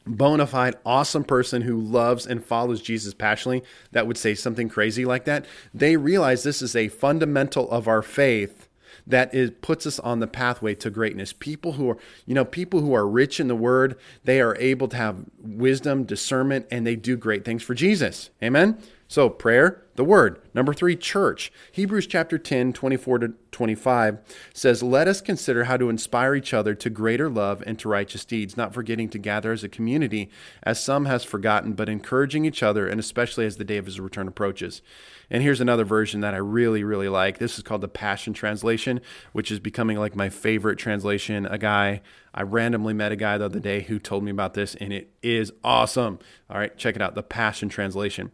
bona 0.06 0.48
fide, 0.48 0.76
awesome 0.86 1.24
person 1.24 1.62
who 1.64 1.80
loves 1.80 2.26
and 2.26 2.44
follows 2.44 2.82
Jesus 2.82 3.14
passionately 3.14 3.64
that 3.92 4.08
would 4.08 4.18
say 4.18 4.36
something 4.36 4.70
crazy 4.70 5.06
like 5.06 5.26
that, 5.26 5.46
they 5.74 5.98
realize 5.98 6.44
this 6.44 6.62
is 6.62 6.76
a 6.76 6.88
fundamental 6.88 7.70
of 7.70 7.88
our 7.88 8.02
faith 8.02 8.68
that 9.08 9.34
is 9.34 9.52
puts 9.62 9.86
us 9.86 10.00
on 10.00 10.20
the 10.20 10.28
pathway 10.28 10.76
to 10.76 10.90
greatness. 10.90 11.34
People 11.34 11.74
who 11.74 11.90
are, 11.90 11.98
you 12.26 12.36
know, 12.36 12.46
people 12.46 12.82
who 12.82 12.94
are 12.94 13.08
rich 13.08 13.40
in 13.40 13.48
the 13.48 13.56
word, 13.56 13.98
they 14.24 14.42
are 14.42 14.56
able 14.58 14.88
to 14.88 14.98
have 14.98 15.26
wisdom, 15.40 16.04
discernment, 16.04 16.68
and 16.72 16.86
they 16.86 16.96
do 16.96 17.18
great 17.18 17.44
things 17.44 17.64
for 17.64 17.74
Jesus. 17.74 18.30
Amen. 18.44 18.78
So, 19.12 19.30
prayer, 19.30 19.84
the 19.96 20.06
word. 20.06 20.40
Number 20.54 20.74
three, 20.74 20.96
church. 20.96 21.52
Hebrews 21.74 22.08
chapter 22.08 22.38
10, 22.38 22.72
24 22.72 23.20
to 23.20 23.34
25 23.52 24.20
says, 24.54 24.82
Let 24.82 25.10
us 25.10 25.20
consider 25.20 25.66
how 25.66 25.76
to 25.76 25.90
inspire 25.90 26.34
each 26.34 26.54
other 26.54 26.74
to 26.76 26.90
greater 26.90 27.30
love 27.30 27.62
and 27.66 27.78
to 27.80 27.90
righteous 27.90 28.24
deeds, 28.24 28.56
not 28.56 28.74
forgetting 28.74 29.10
to 29.10 29.18
gather 29.18 29.52
as 29.52 29.66
a 29.66 29.68
community, 29.68 30.30
as 30.64 30.82
some 30.82 31.08
has 31.08 31.26
forgotten, 31.26 31.74
but 31.74 31.90
encouraging 31.90 32.46
each 32.46 32.64
other, 32.64 32.88
and 32.88 33.02
especially 33.02 33.46
as 33.46 33.58
the 33.58 33.66
day 33.66 33.76
of 33.76 33.86
his 33.86 34.00
return 34.00 34.30
approaches. 34.30 34.82
And 35.30 35.44
here's 35.44 35.60
another 35.60 35.84
version 35.84 36.22
that 36.22 36.34
I 36.34 36.38
really, 36.38 36.86
really 36.86 37.10
like. 37.10 37.38
This 37.38 37.58
is 37.58 37.66
called 37.66 37.82
the 37.82 37.90
Passion 37.90 38.32
Translation, 38.32 39.02
which 39.34 39.52
is 39.52 39.60
becoming 39.60 39.98
like 39.98 40.16
my 40.16 40.30
favorite 40.30 40.80
translation. 40.80 41.46
A 41.48 41.58
guy, 41.58 42.02
I 42.34 42.44
randomly 42.44 42.94
met 42.94 43.12
a 43.12 43.18
guy 43.18 43.38
the 43.38 43.44
other 43.44 43.60
day 43.60 43.82
who 43.82 44.00
told 44.00 44.24
me 44.24 44.32
about 44.32 44.54
this, 44.54 44.74
and 44.76 44.94
it 44.94 45.10
is 45.22 45.52
awesome. 45.66 46.18
All 46.50 46.58
right, 46.58 46.78
check 46.78 46.96
it 46.96 47.02
out 47.02 47.14
the 47.16 47.24
Passion 47.24 47.68
Translation. 47.68 48.32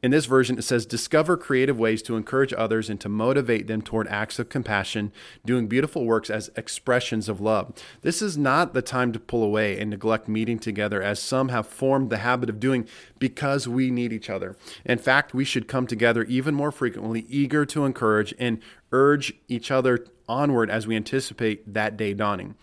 In 0.00 0.12
this 0.12 0.26
version, 0.26 0.58
it 0.58 0.62
says, 0.62 0.86
Discover 0.86 1.38
creative 1.38 1.76
ways 1.76 2.02
to 2.02 2.16
encourage 2.16 2.52
others 2.52 2.88
and 2.88 3.00
to 3.00 3.08
motivate 3.08 3.66
them 3.66 3.82
toward 3.82 4.06
acts 4.06 4.38
of 4.38 4.48
compassion, 4.48 5.12
doing 5.44 5.66
beautiful 5.66 6.04
works 6.04 6.30
as 6.30 6.52
expressions 6.54 7.28
of 7.28 7.40
love. 7.40 7.72
This 8.02 8.22
is 8.22 8.38
not 8.38 8.74
the 8.74 8.82
time 8.82 9.12
to 9.12 9.18
pull 9.18 9.42
away 9.42 9.78
and 9.78 9.90
neglect 9.90 10.28
meeting 10.28 10.60
together, 10.60 11.02
as 11.02 11.20
some 11.20 11.48
have 11.48 11.66
formed 11.66 12.10
the 12.10 12.18
habit 12.18 12.48
of 12.48 12.60
doing 12.60 12.86
because 13.18 13.66
we 13.66 13.90
need 13.90 14.12
each 14.12 14.30
other. 14.30 14.56
In 14.84 14.98
fact, 14.98 15.34
we 15.34 15.44
should 15.44 15.66
come 15.66 15.88
together 15.88 16.22
even 16.24 16.54
more 16.54 16.70
frequently, 16.70 17.26
eager 17.28 17.66
to 17.66 17.84
encourage 17.84 18.32
and 18.38 18.60
urge 18.92 19.34
each 19.48 19.72
other 19.72 20.06
onward 20.28 20.70
as 20.70 20.86
we 20.86 20.94
anticipate 20.94 21.74
that 21.74 21.96
day 21.96 22.14
dawning. 22.14 22.54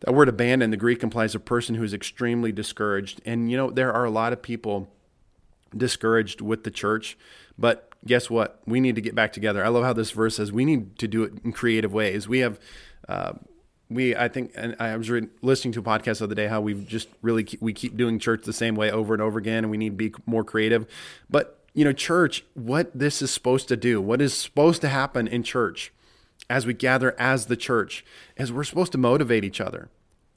That 0.00 0.14
word 0.14 0.28
abandon 0.28 0.70
the 0.70 0.76
Greek 0.78 1.02
implies 1.02 1.34
a 1.34 1.40
person 1.40 1.74
who 1.74 1.82
is 1.82 1.92
extremely 1.92 2.52
discouraged. 2.52 3.20
And, 3.26 3.50
you 3.50 3.56
know, 3.56 3.70
there 3.70 3.92
are 3.92 4.04
a 4.04 4.10
lot 4.10 4.32
of 4.32 4.40
people 4.40 4.88
discouraged 5.76 6.40
with 6.40 6.64
the 6.64 6.70
church. 6.70 7.16
But 7.58 7.92
guess 8.06 8.30
what? 8.30 8.60
We 8.66 8.80
need 8.80 8.94
to 8.94 9.00
get 9.00 9.14
back 9.14 9.32
together. 9.32 9.64
I 9.64 9.68
love 9.68 9.84
how 9.84 9.92
this 9.92 10.10
verse 10.10 10.36
says 10.36 10.52
we 10.52 10.64
need 10.64 10.98
to 10.98 11.08
do 11.08 11.24
it 11.24 11.32
in 11.44 11.52
creative 11.52 11.92
ways. 11.92 12.28
We 12.28 12.40
have, 12.40 12.58
uh, 13.08 13.32
we 13.90 14.14
I 14.14 14.28
think, 14.28 14.52
and 14.54 14.76
I 14.78 14.96
was 14.96 15.10
re- 15.10 15.28
listening 15.42 15.72
to 15.72 15.80
a 15.80 15.82
podcast 15.82 16.18
the 16.18 16.24
other 16.24 16.34
day 16.34 16.46
how 16.46 16.60
we've 16.60 16.86
just 16.86 17.08
really 17.22 17.44
keep, 17.44 17.60
we 17.60 17.72
keep 17.72 17.96
doing 17.96 18.18
church 18.18 18.44
the 18.44 18.52
same 18.52 18.74
way 18.74 18.90
over 18.90 19.14
and 19.14 19.22
over 19.22 19.38
again, 19.38 19.64
and 19.64 19.70
we 19.70 19.76
need 19.76 19.90
to 19.90 20.10
be 20.10 20.12
more 20.26 20.44
creative. 20.44 20.86
But 21.28 21.58
you 21.74 21.84
know, 21.84 21.92
church, 21.92 22.44
what 22.54 22.96
this 22.96 23.22
is 23.22 23.30
supposed 23.30 23.68
to 23.68 23.76
do, 23.76 24.00
what 24.00 24.20
is 24.20 24.34
supposed 24.34 24.80
to 24.82 24.88
happen 24.88 25.28
in 25.28 25.42
church 25.42 25.92
as 26.50 26.66
we 26.66 26.74
gather 26.74 27.14
as 27.20 27.46
the 27.46 27.56
church, 27.56 28.04
is 28.36 28.52
we're 28.52 28.64
supposed 28.64 28.92
to 28.92 28.98
motivate 28.98 29.44
each 29.44 29.60
other 29.60 29.88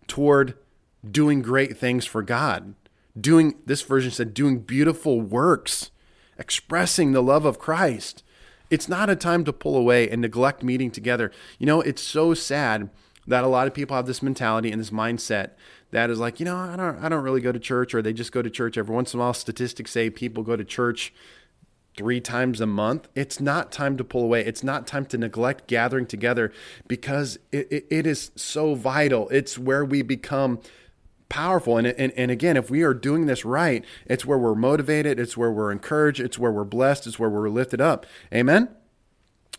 toward 0.07 0.55
doing 1.09 1.41
great 1.41 1.77
things 1.77 2.05
for 2.05 2.21
God 2.21 2.75
doing 3.19 3.55
this 3.65 3.81
version 3.81 4.11
said 4.11 4.33
doing 4.33 4.59
beautiful 4.59 5.21
works 5.21 5.91
expressing 6.37 7.11
the 7.11 7.21
love 7.21 7.45
of 7.45 7.59
christ. 7.59 8.23
It's 8.69 8.87
not 8.87 9.09
a 9.09 9.15
time 9.15 9.43
to 9.45 9.53
pull 9.53 9.75
away 9.75 10.09
and 10.09 10.21
neglect 10.21 10.63
meeting 10.63 10.91
together. 10.91 11.31
You 11.59 11.65
know 11.65 11.81
it's 11.81 12.01
so 12.01 12.33
sad 12.33 12.89
that 13.27 13.43
a 13.43 13.47
lot 13.47 13.67
of 13.67 13.73
people 13.73 13.95
have 13.95 14.07
this 14.07 14.23
mentality 14.23 14.71
and 14.71 14.81
this 14.81 14.89
mindset 14.89 15.51
that 15.91 16.09
is 16.09 16.19
like 16.19 16.39
you 16.39 16.45
know 16.45 16.55
i 16.55 16.75
don't 16.75 17.03
i 17.03 17.07
don't 17.07 17.23
really 17.23 17.41
go 17.41 17.51
to 17.51 17.59
church 17.59 17.93
or 17.93 18.01
they 18.01 18.13
just 18.13 18.31
go 18.31 18.41
to 18.41 18.49
church 18.49 18.77
every 18.77 18.95
once 18.95 19.13
in 19.13 19.19
a 19.19 19.23
while. 19.23 19.33
Statistics 19.33 19.91
say 19.91 20.09
people 20.09 20.43
go 20.43 20.55
to 20.55 20.63
church 20.63 21.13
three 21.97 22.21
times 22.21 22.61
a 22.61 22.65
month. 22.65 23.07
It's 23.15 23.39
not 23.39 23.71
time 23.71 23.97
to 23.97 24.03
pull 24.03 24.23
away. 24.23 24.45
It's 24.45 24.63
not 24.63 24.87
time 24.87 25.05
to 25.07 25.17
neglect 25.17 25.67
gathering 25.67 26.05
together 26.05 26.51
because 26.87 27.37
it, 27.51 27.67
it, 27.71 27.85
it 27.89 28.07
is 28.07 28.31
so 28.35 28.75
vital. 28.75 29.27
It's 29.29 29.57
where 29.57 29.83
we 29.83 30.01
become 30.01 30.61
powerful. 31.31 31.77
And, 31.77 31.87
and, 31.87 32.11
and 32.17 32.29
again, 32.29 32.57
if 32.57 32.69
we 32.69 32.83
are 32.83 32.93
doing 32.93 33.25
this 33.25 33.45
right, 33.45 33.85
it's 34.05 34.25
where 34.25 34.37
we're 34.37 34.53
motivated, 34.53 35.19
it's 35.19 35.37
where 35.37 35.51
we're 35.51 35.71
encouraged, 35.71 36.19
it's 36.19 36.37
where 36.37 36.51
we're 36.51 36.65
blessed, 36.65 37.07
it's 37.07 37.17
where 37.17 37.29
we're 37.29 37.49
lifted 37.49 37.79
up. 37.79 38.05
Amen? 38.33 38.69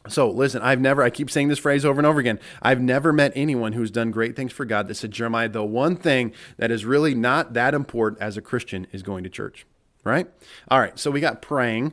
So 0.08 0.30
listen, 0.30 0.60
I've 0.62 0.80
never, 0.80 1.02
I 1.02 1.10
keep 1.10 1.30
saying 1.30 1.48
this 1.48 1.58
phrase 1.58 1.84
over 1.84 1.98
and 1.98 2.06
over 2.06 2.20
again. 2.20 2.38
I've 2.60 2.80
never 2.80 3.12
met 3.12 3.32
anyone 3.34 3.72
who's 3.72 3.90
done 3.90 4.10
great 4.10 4.36
things 4.36 4.52
for 4.52 4.64
God 4.64 4.86
that 4.88 4.96
said, 4.96 5.12
Jeremiah, 5.12 5.48
the 5.48 5.64
one 5.64 5.96
thing 5.96 6.32
that 6.58 6.70
is 6.70 6.84
really 6.84 7.14
not 7.14 7.54
that 7.54 7.72
important 7.72 8.20
as 8.20 8.36
a 8.36 8.42
Christian 8.42 8.86
is 8.92 9.02
going 9.02 9.24
to 9.24 9.30
church. 9.30 9.66
Right? 10.04 10.28
All 10.68 10.80
right. 10.80 10.98
So 10.98 11.10
we 11.10 11.20
got 11.20 11.40
praying 11.40 11.92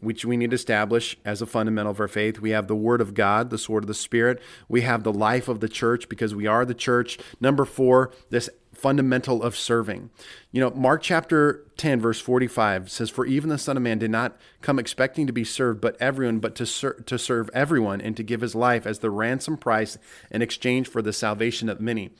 which 0.00 0.24
we 0.24 0.36
need 0.36 0.50
to 0.50 0.54
establish 0.54 1.16
as 1.24 1.42
a 1.42 1.46
fundamental 1.46 1.92
of 1.92 2.00
our 2.00 2.08
faith. 2.08 2.40
We 2.40 2.50
have 2.50 2.68
the 2.68 2.76
Word 2.76 3.00
of 3.00 3.14
God, 3.14 3.50
the 3.50 3.58
sword 3.58 3.84
of 3.84 3.88
the 3.88 3.94
Spirit. 3.94 4.40
We 4.68 4.80
have 4.82 5.02
the 5.02 5.12
life 5.12 5.48
of 5.48 5.60
the 5.60 5.68
church 5.68 6.08
because 6.08 6.34
we 6.34 6.46
are 6.46 6.64
the 6.64 6.74
church. 6.74 7.18
Number 7.40 7.64
four, 7.64 8.12
this 8.30 8.48
fundamental 8.80 9.42
of 9.42 9.56
serving. 9.56 10.10
You 10.52 10.60
know, 10.60 10.70
Mark 10.70 11.02
chapter 11.02 11.66
10, 11.76 12.00
verse 12.00 12.20
45 12.20 12.90
says, 12.90 13.10
For 13.10 13.26
even 13.26 13.50
the 13.50 13.58
Son 13.58 13.76
of 13.76 13.82
Man 13.82 13.98
did 13.98 14.10
not 14.10 14.36
come 14.62 14.78
expecting 14.78 15.26
to 15.26 15.32
be 15.32 15.44
served, 15.44 15.80
but 15.80 15.96
everyone, 16.00 16.38
but 16.38 16.54
to, 16.56 16.66
ser- 16.66 16.94
to 16.94 17.18
serve 17.18 17.50
everyone 17.52 18.00
and 18.00 18.16
to 18.16 18.22
give 18.22 18.40
his 18.40 18.54
life 18.54 18.86
as 18.86 19.00
the 19.00 19.10
ransom 19.10 19.56
price 19.56 19.98
in 20.30 20.42
exchange 20.42 20.88
for 20.88 21.02
the 21.02 21.12
salvation 21.12 21.68
of 21.68 21.80
many. 21.80 22.10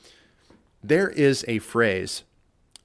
There 0.83 1.09
is 1.09 1.43
a 1.47 1.59
phrase 1.59 2.23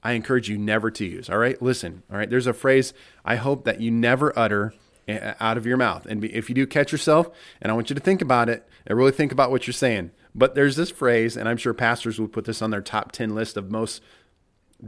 I 0.03 0.13
encourage 0.13 0.49
you 0.49 0.57
never 0.57 0.91
to 0.91 1.05
use. 1.05 1.29
All 1.29 1.37
right, 1.37 1.61
listen. 1.61 2.03
All 2.11 2.17
right, 2.17 2.29
there's 2.29 2.47
a 2.47 2.53
phrase 2.53 2.93
I 3.25 3.35
hope 3.35 3.65
that 3.65 3.81
you 3.81 3.91
never 3.91 4.37
utter 4.37 4.73
eh, 5.07 5.33
out 5.39 5.57
of 5.57 5.65
your 5.65 5.77
mouth. 5.77 6.05
And 6.05 6.23
if 6.23 6.49
you 6.49 6.55
do 6.55 6.67
catch 6.67 6.91
yourself, 6.91 7.29
and 7.61 7.71
I 7.71 7.75
want 7.75 7.89
you 7.89 7.95
to 7.95 8.01
think 8.01 8.21
about 8.21 8.49
it 8.49 8.67
and 8.85 8.97
really 8.97 9.11
think 9.11 9.31
about 9.31 9.51
what 9.51 9.67
you're 9.67 9.73
saying. 9.73 10.11
But 10.37 10.53
there's 10.53 10.75
this 10.75 10.91
phrase, 10.91 11.35
and 11.35 11.49
I'm 11.49 11.57
sure 11.57 11.73
pastors 11.73 12.19
would 12.19 12.31
put 12.31 12.45
this 12.45 12.61
on 12.61 12.69
their 12.69 12.81
top 12.81 13.11
10 13.11 13.33
list 13.33 13.57
of 13.57 13.71
most 13.71 14.03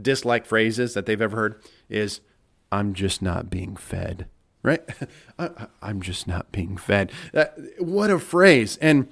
disliked 0.00 0.46
phrases 0.46 0.94
that 0.94 1.06
they've 1.06 1.20
ever 1.20 1.36
heard 1.36 1.62
is, 1.88 2.20
I'm 2.70 2.94
just 2.94 3.20
not 3.20 3.50
being 3.50 3.74
fed, 3.74 4.26
right? 4.62 4.82
I'm 5.82 6.00
just 6.00 6.28
not 6.28 6.52
being 6.52 6.76
fed. 6.76 7.10
What 7.78 8.10
a 8.10 8.20
phrase. 8.20 8.78
And 8.80 9.08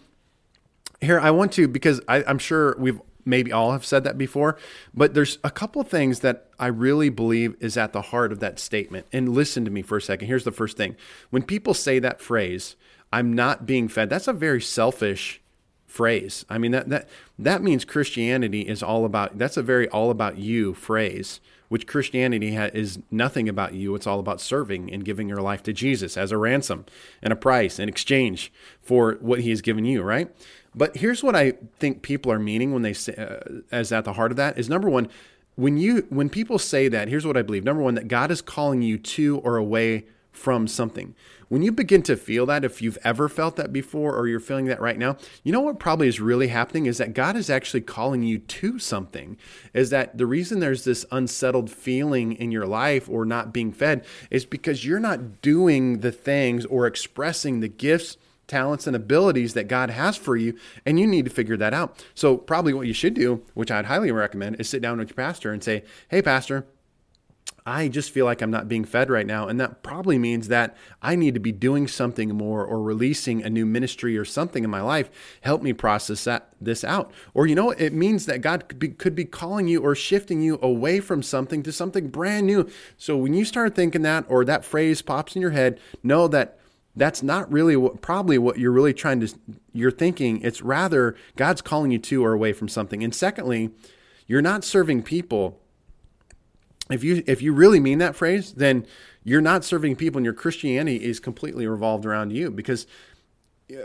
here 1.00 1.18
I 1.18 1.32
want 1.32 1.52
to, 1.54 1.66
because 1.66 2.00
I, 2.06 2.22
I'm 2.22 2.38
sure 2.38 2.76
we've 2.78 3.00
maybe 3.24 3.52
all 3.52 3.72
have 3.72 3.84
said 3.84 4.04
that 4.04 4.16
before, 4.16 4.56
but 4.94 5.14
there's 5.14 5.38
a 5.42 5.50
couple 5.50 5.82
of 5.82 5.88
things 5.88 6.20
that 6.20 6.46
I 6.58 6.68
really 6.68 7.10
believe 7.10 7.56
is 7.60 7.76
at 7.76 7.92
the 7.92 8.00
heart 8.00 8.30
of 8.30 8.38
that 8.40 8.60
statement. 8.60 9.06
And 9.12 9.34
listen 9.34 9.64
to 9.64 9.72
me 9.72 9.82
for 9.82 9.96
a 9.96 10.02
second. 10.02 10.28
Here's 10.28 10.44
the 10.44 10.52
first 10.52 10.76
thing 10.76 10.96
when 11.30 11.42
people 11.42 11.74
say 11.74 11.98
that 11.98 12.20
phrase, 12.20 12.76
I'm 13.12 13.32
not 13.32 13.66
being 13.66 13.88
fed, 13.88 14.08
that's 14.08 14.28
a 14.28 14.32
very 14.32 14.60
selfish 14.60 15.42
phrase. 15.88 16.44
I 16.48 16.58
mean 16.58 16.70
that 16.72 16.88
that 16.90 17.08
that 17.38 17.62
means 17.62 17.84
Christianity 17.84 18.60
is 18.60 18.82
all 18.82 19.04
about 19.04 19.38
that's 19.38 19.56
a 19.56 19.62
very 19.62 19.88
all 19.88 20.10
about 20.10 20.38
you 20.38 20.74
phrase, 20.74 21.40
which 21.68 21.86
Christianity 21.86 22.54
ha- 22.54 22.70
is 22.74 23.00
nothing 23.10 23.48
about 23.48 23.72
you. 23.74 23.94
It's 23.94 24.06
all 24.06 24.20
about 24.20 24.40
serving 24.40 24.92
and 24.92 25.04
giving 25.04 25.28
your 25.28 25.40
life 25.40 25.62
to 25.64 25.72
Jesus 25.72 26.16
as 26.16 26.30
a 26.30 26.36
ransom 26.36 26.84
and 27.22 27.32
a 27.32 27.36
price 27.36 27.78
in 27.78 27.88
exchange 27.88 28.52
for 28.82 29.14
what 29.20 29.40
he 29.40 29.50
has 29.50 29.62
given 29.62 29.86
you, 29.86 30.02
right? 30.02 30.30
But 30.74 30.98
here's 30.98 31.24
what 31.24 31.34
I 31.34 31.54
think 31.78 32.02
people 32.02 32.30
are 32.30 32.38
meaning 32.38 32.72
when 32.72 32.82
they 32.82 32.92
say 32.92 33.14
uh, 33.16 33.62
as 33.72 33.90
at 33.90 34.04
the 34.04 34.12
heart 34.12 34.30
of 34.30 34.36
that 34.36 34.58
is 34.58 34.68
number 34.68 34.90
1 34.90 35.08
when 35.56 35.76
you 35.76 36.06
when 36.10 36.28
people 36.28 36.56
say 36.56 36.86
that, 36.86 37.08
here's 37.08 37.26
what 37.26 37.36
I 37.36 37.42
believe. 37.42 37.64
Number 37.64 37.82
1 37.82 37.94
that 37.94 38.06
God 38.06 38.30
is 38.30 38.40
calling 38.40 38.80
you 38.80 38.96
to 38.96 39.38
or 39.38 39.56
away 39.56 40.04
from 40.38 40.68
something. 40.68 41.14
When 41.48 41.62
you 41.62 41.72
begin 41.72 42.02
to 42.02 42.16
feel 42.16 42.46
that, 42.46 42.64
if 42.64 42.80
you've 42.80 42.98
ever 43.02 43.28
felt 43.28 43.56
that 43.56 43.72
before 43.72 44.16
or 44.16 44.28
you're 44.28 44.38
feeling 44.38 44.66
that 44.66 44.80
right 44.80 44.98
now, 44.98 45.16
you 45.42 45.52
know 45.52 45.60
what 45.60 45.78
probably 45.78 46.06
is 46.06 46.20
really 46.20 46.48
happening 46.48 46.86
is 46.86 46.98
that 46.98 47.14
God 47.14 47.36
is 47.36 47.50
actually 47.50 47.80
calling 47.80 48.22
you 48.22 48.38
to 48.38 48.78
something. 48.78 49.36
Is 49.74 49.90
that 49.90 50.16
the 50.16 50.26
reason 50.26 50.60
there's 50.60 50.84
this 50.84 51.04
unsettled 51.10 51.70
feeling 51.70 52.32
in 52.32 52.52
your 52.52 52.66
life 52.66 53.08
or 53.08 53.24
not 53.24 53.52
being 53.52 53.72
fed 53.72 54.04
is 54.30 54.44
because 54.44 54.84
you're 54.84 55.00
not 55.00 55.42
doing 55.42 56.00
the 56.00 56.12
things 56.12 56.64
or 56.66 56.86
expressing 56.86 57.60
the 57.60 57.68
gifts 57.68 58.16
talents 58.46 58.86
and 58.86 58.96
abilities 58.96 59.52
that 59.52 59.68
God 59.68 59.90
has 59.90 60.16
for 60.16 60.34
you, 60.34 60.58
and 60.86 60.98
you 60.98 61.06
need 61.06 61.26
to 61.26 61.30
figure 61.30 61.58
that 61.58 61.74
out. 61.74 62.02
So, 62.14 62.38
probably 62.38 62.72
what 62.72 62.86
you 62.86 62.94
should 62.94 63.12
do, 63.12 63.42
which 63.52 63.70
I'd 63.70 63.84
highly 63.84 64.10
recommend, 64.10 64.58
is 64.58 64.70
sit 64.70 64.80
down 64.80 64.98
with 64.98 65.10
your 65.10 65.16
pastor 65.16 65.52
and 65.52 65.62
say, 65.62 65.84
Hey, 66.08 66.22
pastor, 66.22 66.66
I 67.68 67.88
just 67.88 68.12
feel 68.12 68.24
like 68.24 68.40
I'm 68.40 68.50
not 68.50 68.66
being 68.66 68.86
fed 68.86 69.10
right 69.10 69.26
now. 69.26 69.46
And 69.46 69.60
that 69.60 69.82
probably 69.82 70.18
means 70.18 70.48
that 70.48 70.74
I 71.02 71.16
need 71.16 71.34
to 71.34 71.40
be 71.40 71.52
doing 71.52 71.86
something 71.86 72.30
more 72.30 72.64
or 72.64 72.80
releasing 72.82 73.42
a 73.42 73.50
new 73.50 73.66
ministry 73.66 74.16
or 74.16 74.24
something 74.24 74.64
in 74.64 74.70
my 74.70 74.80
life. 74.80 75.10
Help 75.42 75.60
me 75.60 75.74
process 75.74 76.24
that, 76.24 76.48
this 76.62 76.82
out. 76.82 77.12
Or, 77.34 77.46
you 77.46 77.54
know, 77.54 77.72
it 77.72 77.92
means 77.92 78.24
that 78.24 78.40
God 78.40 78.68
could 78.68 78.78
be, 78.78 78.88
could 78.88 79.14
be 79.14 79.26
calling 79.26 79.68
you 79.68 79.82
or 79.82 79.94
shifting 79.94 80.40
you 80.40 80.58
away 80.62 81.00
from 81.00 81.22
something 81.22 81.62
to 81.64 81.70
something 81.70 82.08
brand 82.08 82.46
new. 82.46 82.70
So 82.96 83.18
when 83.18 83.34
you 83.34 83.44
start 83.44 83.74
thinking 83.74 84.02
that 84.02 84.24
or 84.28 84.46
that 84.46 84.64
phrase 84.64 85.02
pops 85.02 85.36
in 85.36 85.42
your 85.42 85.50
head, 85.50 85.78
know 86.02 86.26
that 86.28 86.58
that's 86.96 87.22
not 87.22 87.52
really 87.52 87.76
what, 87.76 88.00
probably 88.00 88.38
what 88.38 88.58
you're 88.58 88.72
really 88.72 88.94
trying 88.94 89.20
to, 89.20 89.28
you're 89.74 89.90
thinking. 89.90 90.40
It's 90.40 90.62
rather 90.62 91.16
God's 91.36 91.60
calling 91.60 91.90
you 91.90 91.98
to 91.98 92.24
or 92.24 92.32
away 92.32 92.54
from 92.54 92.68
something. 92.68 93.04
And 93.04 93.14
secondly, 93.14 93.72
you're 94.26 94.40
not 94.40 94.64
serving 94.64 95.02
people 95.02 95.60
if 96.90 97.04
you 97.04 97.22
if 97.26 97.42
you 97.42 97.52
really 97.52 97.80
mean 97.80 97.98
that 97.98 98.16
phrase, 98.16 98.52
then 98.52 98.86
you're 99.24 99.40
not 99.40 99.64
serving 99.64 99.96
people, 99.96 100.18
and 100.18 100.24
your 100.24 100.34
Christianity 100.34 101.04
is 101.04 101.20
completely 101.20 101.66
revolved 101.66 102.06
around 102.06 102.32
you. 102.32 102.50
Because 102.50 102.86
uh, 103.70 103.82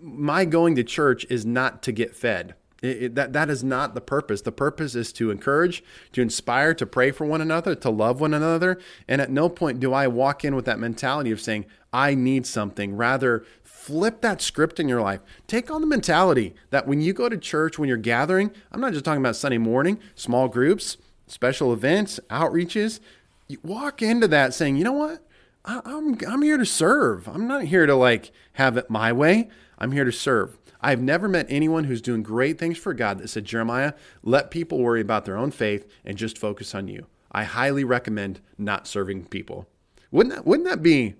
my 0.00 0.44
going 0.44 0.74
to 0.76 0.84
church 0.84 1.26
is 1.28 1.44
not 1.44 1.82
to 1.82 1.92
get 1.92 2.14
fed. 2.14 2.54
It, 2.80 3.02
it, 3.02 3.14
that 3.16 3.32
that 3.32 3.50
is 3.50 3.64
not 3.64 3.94
the 3.94 4.00
purpose. 4.00 4.42
The 4.42 4.52
purpose 4.52 4.94
is 4.94 5.12
to 5.14 5.30
encourage, 5.30 5.82
to 6.12 6.22
inspire, 6.22 6.74
to 6.74 6.86
pray 6.86 7.10
for 7.10 7.26
one 7.26 7.40
another, 7.40 7.74
to 7.74 7.90
love 7.90 8.20
one 8.20 8.34
another. 8.34 8.78
And 9.06 9.20
at 9.20 9.30
no 9.30 9.48
point 9.48 9.80
do 9.80 9.92
I 9.92 10.06
walk 10.06 10.44
in 10.44 10.54
with 10.54 10.64
that 10.66 10.78
mentality 10.78 11.30
of 11.30 11.40
saying 11.40 11.66
I 11.92 12.14
need 12.14 12.46
something. 12.46 12.96
Rather, 12.96 13.44
flip 13.62 14.20
that 14.20 14.40
script 14.40 14.78
in 14.78 14.88
your 14.88 15.00
life. 15.00 15.20
Take 15.46 15.70
on 15.70 15.80
the 15.80 15.86
mentality 15.86 16.54
that 16.70 16.86
when 16.86 17.00
you 17.00 17.12
go 17.12 17.28
to 17.28 17.36
church, 17.36 17.78
when 17.78 17.88
you're 17.88 17.98
gathering, 17.98 18.52
I'm 18.70 18.80
not 18.80 18.92
just 18.92 19.04
talking 19.04 19.22
about 19.22 19.36
Sunday 19.36 19.58
morning, 19.58 19.98
small 20.14 20.48
groups 20.48 20.98
special 21.28 21.72
events, 21.72 22.18
outreaches, 22.30 23.00
you 23.46 23.58
walk 23.62 24.02
into 24.02 24.28
that 24.28 24.54
saying, 24.54 24.76
you 24.76 24.84
know 24.84 24.92
what? 24.92 25.22
I, 25.64 25.80
I'm, 25.84 26.18
I'm 26.26 26.42
here 26.42 26.58
to 26.58 26.66
serve. 26.66 27.28
I'm 27.28 27.46
not 27.46 27.64
here 27.64 27.86
to 27.86 27.94
like 27.94 28.30
have 28.54 28.76
it 28.76 28.90
my 28.90 29.12
way. 29.12 29.48
I'm 29.78 29.92
here 29.92 30.04
to 30.04 30.12
serve. 30.12 30.58
I've 30.80 31.02
never 31.02 31.28
met 31.28 31.46
anyone 31.48 31.84
who's 31.84 32.00
doing 32.00 32.22
great 32.22 32.58
things 32.58 32.78
for 32.78 32.94
God 32.94 33.18
that 33.18 33.28
said, 33.28 33.44
Jeremiah, 33.44 33.94
let 34.22 34.50
people 34.50 34.78
worry 34.78 35.00
about 35.00 35.24
their 35.24 35.36
own 35.36 35.50
faith 35.50 35.90
and 36.04 36.16
just 36.16 36.38
focus 36.38 36.74
on 36.74 36.88
you. 36.88 37.06
I 37.32 37.44
highly 37.44 37.84
recommend 37.84 38.40
not 38.56 38.86
serving 38.86 39.26
people. 39.26 39.68
Wouldn't 40.10 40.34
that, 40.34 40.46
wouldn't 40.46 40.68
that 40.68 40.82
be? 40.82 41.14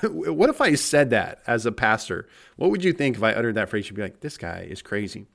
what 0.02 0.50
if 0.50 0.60
I 0.60 0.74
said 0.74 1.10
that 1.10 1.42
as 1.46 1.66
a 1.66 1.72
pastor? 1.72 2.28
What 2.56 2.70
would 2.70 2.84
you 2.84 2.92
think 2.92 3.16
if 3.16 3.22
I 3.22 3.32
uttered 3.32 3.56
that 3.56 3.68
phrase? 3.68 3.88
You'd 3.88 3.96
be 3.96 4.02
like, 4.02 4.20
this 4.20 4.38
guy 4.38 4.66
is 4.68 4.82
crazy. 4.82 5.26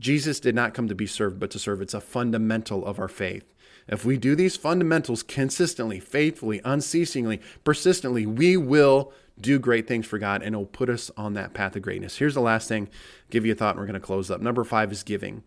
Jesus 0.00 0.40
did 0.40 0.54
not 0.54 0.74
come 0.74 0.88
to 0.88 0.94
be 0.94 1.06
served, 1.06 1.38
but 1.38 1.50
to 1.52 1.58
serve. 1.58 1.80
It's 1.80 1.94
a 1.94 2.00
fundamental 2.00 2.84
of 2.84 2.98
our 2.98 3.08
faith. 3.08 3.54
If 3.86 4.04
we 4.04 4.16
do 4.16 4.34
these 4.34 4.56
fundamentals 4.56 5.22
consistently, 5.22 6.00
faithfully, 6.00 6.60
unceasingly, 6.64 7.40
persistently, 7.64 8.26
we 8.26 8.56
will 8.56 9.12
do 9.40 9.58
great 9.58 9.86
things 9.86 10.06
for 10.06 10.18
God 10.18 10.42
and 10.42 10.54
it'll 10.54 10.66
put 10.66 10.90
us 10.90 11.10
on 11.16 11.34
that 11.34 11.54
path 11.54 11.76
of 11.76 11.82
greatness. 11.82 12.16
Here's 12.16 12.34
the 12.34 12.40
last 12.40 12.68
thing, 12.68 12.88
give 13.30 13.46
you 13.46 13.52
a 13.52 13.54
thought, 13.54 13.70
and 13.70 13.80
we're 13.80 13.86
going 13.86 13.94
to 13.94 14.00
close 14.00 14.30
up. 14.30 14.40
Number 14.40 14.64
five 14.64 14.92
is 14.92 15.02
giving. 15.02 15.42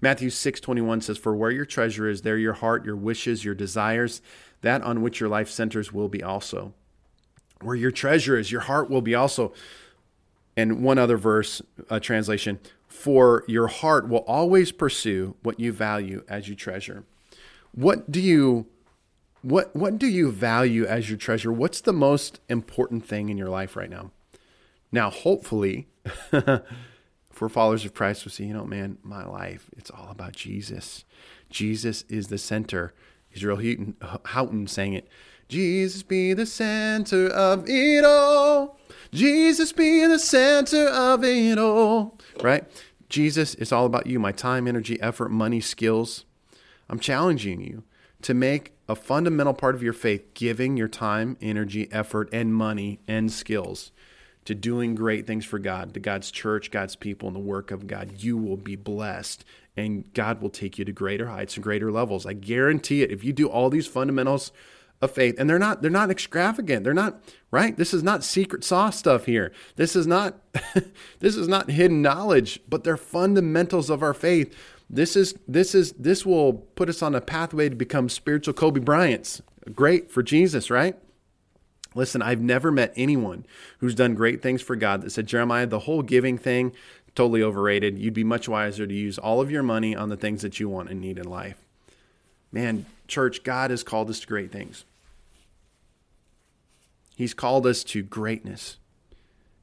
Matthew 0.00 0.30
6 0.30 0.60
21 0.60 1.00
says, 1.00 1.18
For 1.18 1.34
where 1.34 1.50
your 1.50 1.64
treasure 1.64 2.08
is, 2.08 2.22
there 2.22 2.38
your 2.38 2.54
heart, 2.54 2.84
your 2.84 2.96
wishes, 2.96 3.44
your 3.44 3.54
desires, 3.54 4.22
that 4.60 4.82
on 4.82 5.02
which 5.02 5.20
your 5.20 5.28
life 5.28 5.48
centers 5.48 5.92
will 5.92 6.08
be 6.08 6.22
also. 6.22 6.72
Where 7.60 7.76
your 7.76 7.90
treasure 7.90 8.38
is, 8.38 8.52
your 8.52 8.60
heart 8.62 8.90
will 8.90 9.02
be 9.02 9.14
also. 9.14 9.52
And 10.56 10.82
one 10.82 10.98
other 10.98 11.16
verse, 11.16 11.62
uh, 11.88 12.00
translation, 12.00 12.58
for 12.88 13.44
your 13.46 13.68
heart 13.68 14.08
will 14.08 14.24
always 14.26 14.72
pursue 14.72 15.36
what 15.42 15.60
you 15.60 15.72
value 15.72 16.24
as 16.28 16.48
you 16.48 16.54
treasure. 16.54 17.04
What 17.72 18.10
do 18.10 18.20
you 18.20 18.66
what 19.42 19.74
what 19.76 19.98
do 19.98 20.06
you 20.06 20.32
value 20.32 20.84
as 20.84 21.08
your 21.08 21.18
treasure? 21.18 21.52
What's 21.52 21.80
the 21.80 21.92
most 21.92 22.40
important 22.48 23.06
thing 23.06 23.28
in 23.28 23.38
your 23.38 23.48
life 23.48 23.76
right 23.76 23.90
now? 23.90 24.10
Now, 24.90 25.10
hopefully, 25.10 25.86
for 27.30 27.48
followers 27.48 27.84
of 27.84 27.94
Christ, 27.94 28.24
we'll 28.24 28.32
see, 28.32 28.46
you 28.46 28.54
know, 28.54 28.64
man, 28.64 28.98
my 29.02 29.24
life, 29.24 29.68
it's 29.76 29.90
all 29.90 30.08
about 30.10 30.32
Jesus. 30.32 31.04
Jesus 31.50 32.04
is 32.08 32.28
the 32.28 32.38
center. 32.38 32.94
Israel 33.32 33.56
Houghton, 33.56 33.96
Houghton 34.24 34.66
sang 34.66 34.94
it. 34.94 35.08
Jesus 35.48 36.02
be 36.02 36.32
the 36.32 36.46
center 36.46 37.28
of 37.28 37.68
it 37.68 38.04
all. 38.04 38.77
Jesus 39.12 39.72
be 39.72 40.06
the 40.06 40.18
center 40.18 40.86
of 40.86 41.24
it 41.24 41.58
all. 41.58 42.18
Right? 42.42 42.64
Jesus, 43.08 43.54
it's 43.54 43.72
all 43.72 43.86
about 43.86 44.06
you, 44.06 44.18
my 44.18 44.32
time, 44.32 44.68
energy, 44.68 45.00
effort, 45.00 45.30
money, 45.30 45.60
skills. 45.60 46.24
I'm 46.90 47.00
challenging 47.00 47.60
you 47.60 47.84
to 48.22 48.34
make 48.34 48.72
a 48.88 48.94
fundamental 48.94 49.54
part 49.54 49.74
of 49.74 49.82
your 49.82 49.92
faith 49.92 50.34
giving 50.34 50.76
your 50.76 50.88
time, 50.88 51.36
energy, 51.40 51.88
effort, 51.92 52.28
and 52.32 52.54
money 52.54 53.00
and 53.06 53.32
skills 53.32 53.92
to 54.44 54.54
doing 54.54 54.94
great 54.94 55.26
things 55.26 55.44
for 55.44 55.58
God, 55.58 55.92
to 55.94 56.00
God's 56.00 56.30
church, 56.30 56.70
God's 56.70 56.96
people, 56.96 57.28
and 57.28 57.36
the 57.36 57.40
work 57.40 57.70
of 57.70 57.86
God. 57.86 58.12
You 58.18 58.38
will 58.38 58.56
be 58.56 58.76
blessed 58.76 59.44
and 59.76 60.12
God 60.14 60.40
will 60.40 60.50
take 60.50 60.78
you 60.78 60.84
to 60.84 60.92
greater 60.92 61.28
heights 61.28 61.54
and 61.54 61.62
greater 61.62 61.92
levels. 61.92 62.26
I 62.26 62.32
guarantee 62.32 63.02
it. 63.02 63.12
If 63.12 63.22
you 63.22 63.32
do 63.32 63.48
all 63.48 63.70
these 63.70 63.86
fundamentals 63.86 64.50
of 65.00 65.10
faith. 65.10 65.36
And 65.38 65.48
they're 65.48 65.58
not 65.58 65.82
they're 65.82 65.90
not 65.90 66.10
extravagant. 66.10 66.84
They're 66.84 66.94
not 66.94 67.20
right? 67.50 67.76
This 67.76 67.94
is 67.94 68.02
not 68.02 68.24
secret 68.24 68.64
sauce 68.64 68.98
stuff 68.98 69.26
here. 69.26 69.52
This 69.76 69.94
is 69.94 70.06
not 70.06 70.38
this 71.20 71.36
is 71.36 71.48
not 71.48 71.70
hidden 71.70 72.02
knowledge 72.02 72.60
but 72.68 72.84
they're 72.84 72.96
fundamentals 72.96 73.90
of 73.90 74.02
our 74.02 74.14
faith. 74.14 74.54
This 74.90 75.16
is 75.16 75.34
this 75.46 75.74
is 75.74 75.92
this 75.92 76.24
will 76.26 76.52
put 76.52 76.88
us 76.88 77.02
on 77.02 77.14
a 77.14 77.20
pathway 77.20 77.68
to 77.68 77.76
become 77.76 78.08
spiritual 78.08 78.54
kobe 78.54 78.80
bryants. 78.80 79.42
Great 79.74 80.10
for 80.10 80.22
jesus 80.22 80.70
right? 80.70 80.96
Listen 81.94 82.22
i've 82.22 82.40
never 82.40 82.70
met 82.70 82.92
anyone 82.96 83.46
who's 83.78 83.94
done 83.94 84.14
great 84.14 84.42
things 84.42 84.62
for 84.62 84.76
god 84.76 85.02
that 85.02 85.10
said 85.10 85.26
jeremiah 85.26 85.66
the 85.66 85.80
whole 85.80 86.02
giving 86.02 86.38
thing 86.38 86.72
totally 87.14 87.42
overrated. 87.42 87.98
You'd 87.98 88.14
be 88.14 88.22
much 88.22 88.48
wiser 88.48 88.86
to 88.86 88.94
use 88.94 89.18
all 89.18 89.40
of 89.40 89.50
your 89.50 89.64
money 89.64 89.96
on 89.96 90.08
the 90.08 90.16
things 90.16 90.42
that 90.42 90.60
you 90.60 90.68
want 90.68 90.88
and 90.88 91.00
need 91.00 91.18
in 91.18 91.28
life. 91.28 91.56
Man 92.52 92.86
church 93.08 93.42
god 93.42 93.70
has 93.70 93.82
called 93.82 94.10
us 94.10 94.20
to 94.20 94.26
great 94.26 94.52
things 94.52 94.84
He's 97.18 97.34
called 97.34 97.66
us 97.66 97.82
to 97.82 98.04
greatness. 98.04 98.76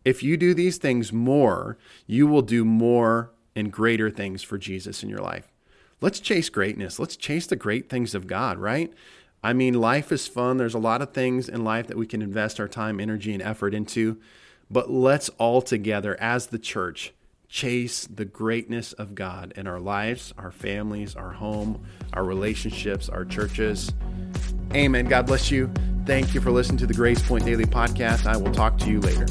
If 0.04 0.22
you 0.22 0.36
do 0.36 0.54
these 0.54 0.78
things 0.78 1.14
more, 1.14 1.78
you 2.06 2.28
will 2.28 2.42
do 2.42 2.66
more 2.66 3.32
and 3.56 3.72
greater 3.72 4.10
things 4.10 4.44
for 4.44 4.58
Jesus 4.58 5.04
in 5.04 5.08
your 5.08 5.22
life. 5.22 5.54
Let's 6.02 6.20
chase 6.20 6.50
greatness. 6.50 7.00
Let's 7.00 7.16
chase 7.16 7.48
the 7.48 7.56
great 7.56 7.90
things 7.90 8.14
of 8.14 8.28
God, 8.28 8.58
right? 8.58 8.92
I 9.42 9.54
mean, 9.54 9.76
life 9.76 10.12
is 10.12 10.28
fun. 10.28 10.58
There's 10.58 10.74
a 10.74 10.80
lot 10.80 11.02
of 11.02 11.14
things 11.14 11.48
in 11.48 11.64
life 11.64 11.88
that 11.88 11.96
we 11.96 12.06
can 12.06 12.22
invest 12.22 12.60
our 12.60 12.68
time, 12.68 13.00
energy, 13.00 13.32
and 13.32 13.42
effort 13.42 13.74
into. 13.74 14.20
But 14.70 14.92
let's 14.92 15.30
all 15.38 15.62
together, 15.62 16.18
as 16.20 16.48
the 16.48 16.60
church, 16.60 17.14
chase 17.48 18.06
the 18.06 18.26
greatness 18.26 18.92
of 18.92 19.16
God 19.16 19.54
in 19.56 19.66
our 19.66 19.80
lives, 19.80 20.34
our 20.38 20.52
families, 20.52 21.16
our 21.16 21.32
home, 21.32 21.86
our 22.12 22.26
relationships, 22.26 23.08
our 23.08 23.24
churches. 23.24 23.94
Amen. 24.74 25.06
God 25.06 25.26
bless 25.28 25.50
you. 25.52 25.72
Thank 26.06 26.36
you 26.36 26.42
for 26.42 26.52
listening 26.52 26.78
to 26.78 26.88
the 26.88 26.94
Grace 26.94 27.22
Point 27.22 27.46
Daily 27.46 27.66
Podcast. 27.66 28.28
I 28.28 28.38
will 28.38 28.52
talk 28.52 28.78
to 28.80 28.90
you 28.92 29.00
later. 29.00 29.26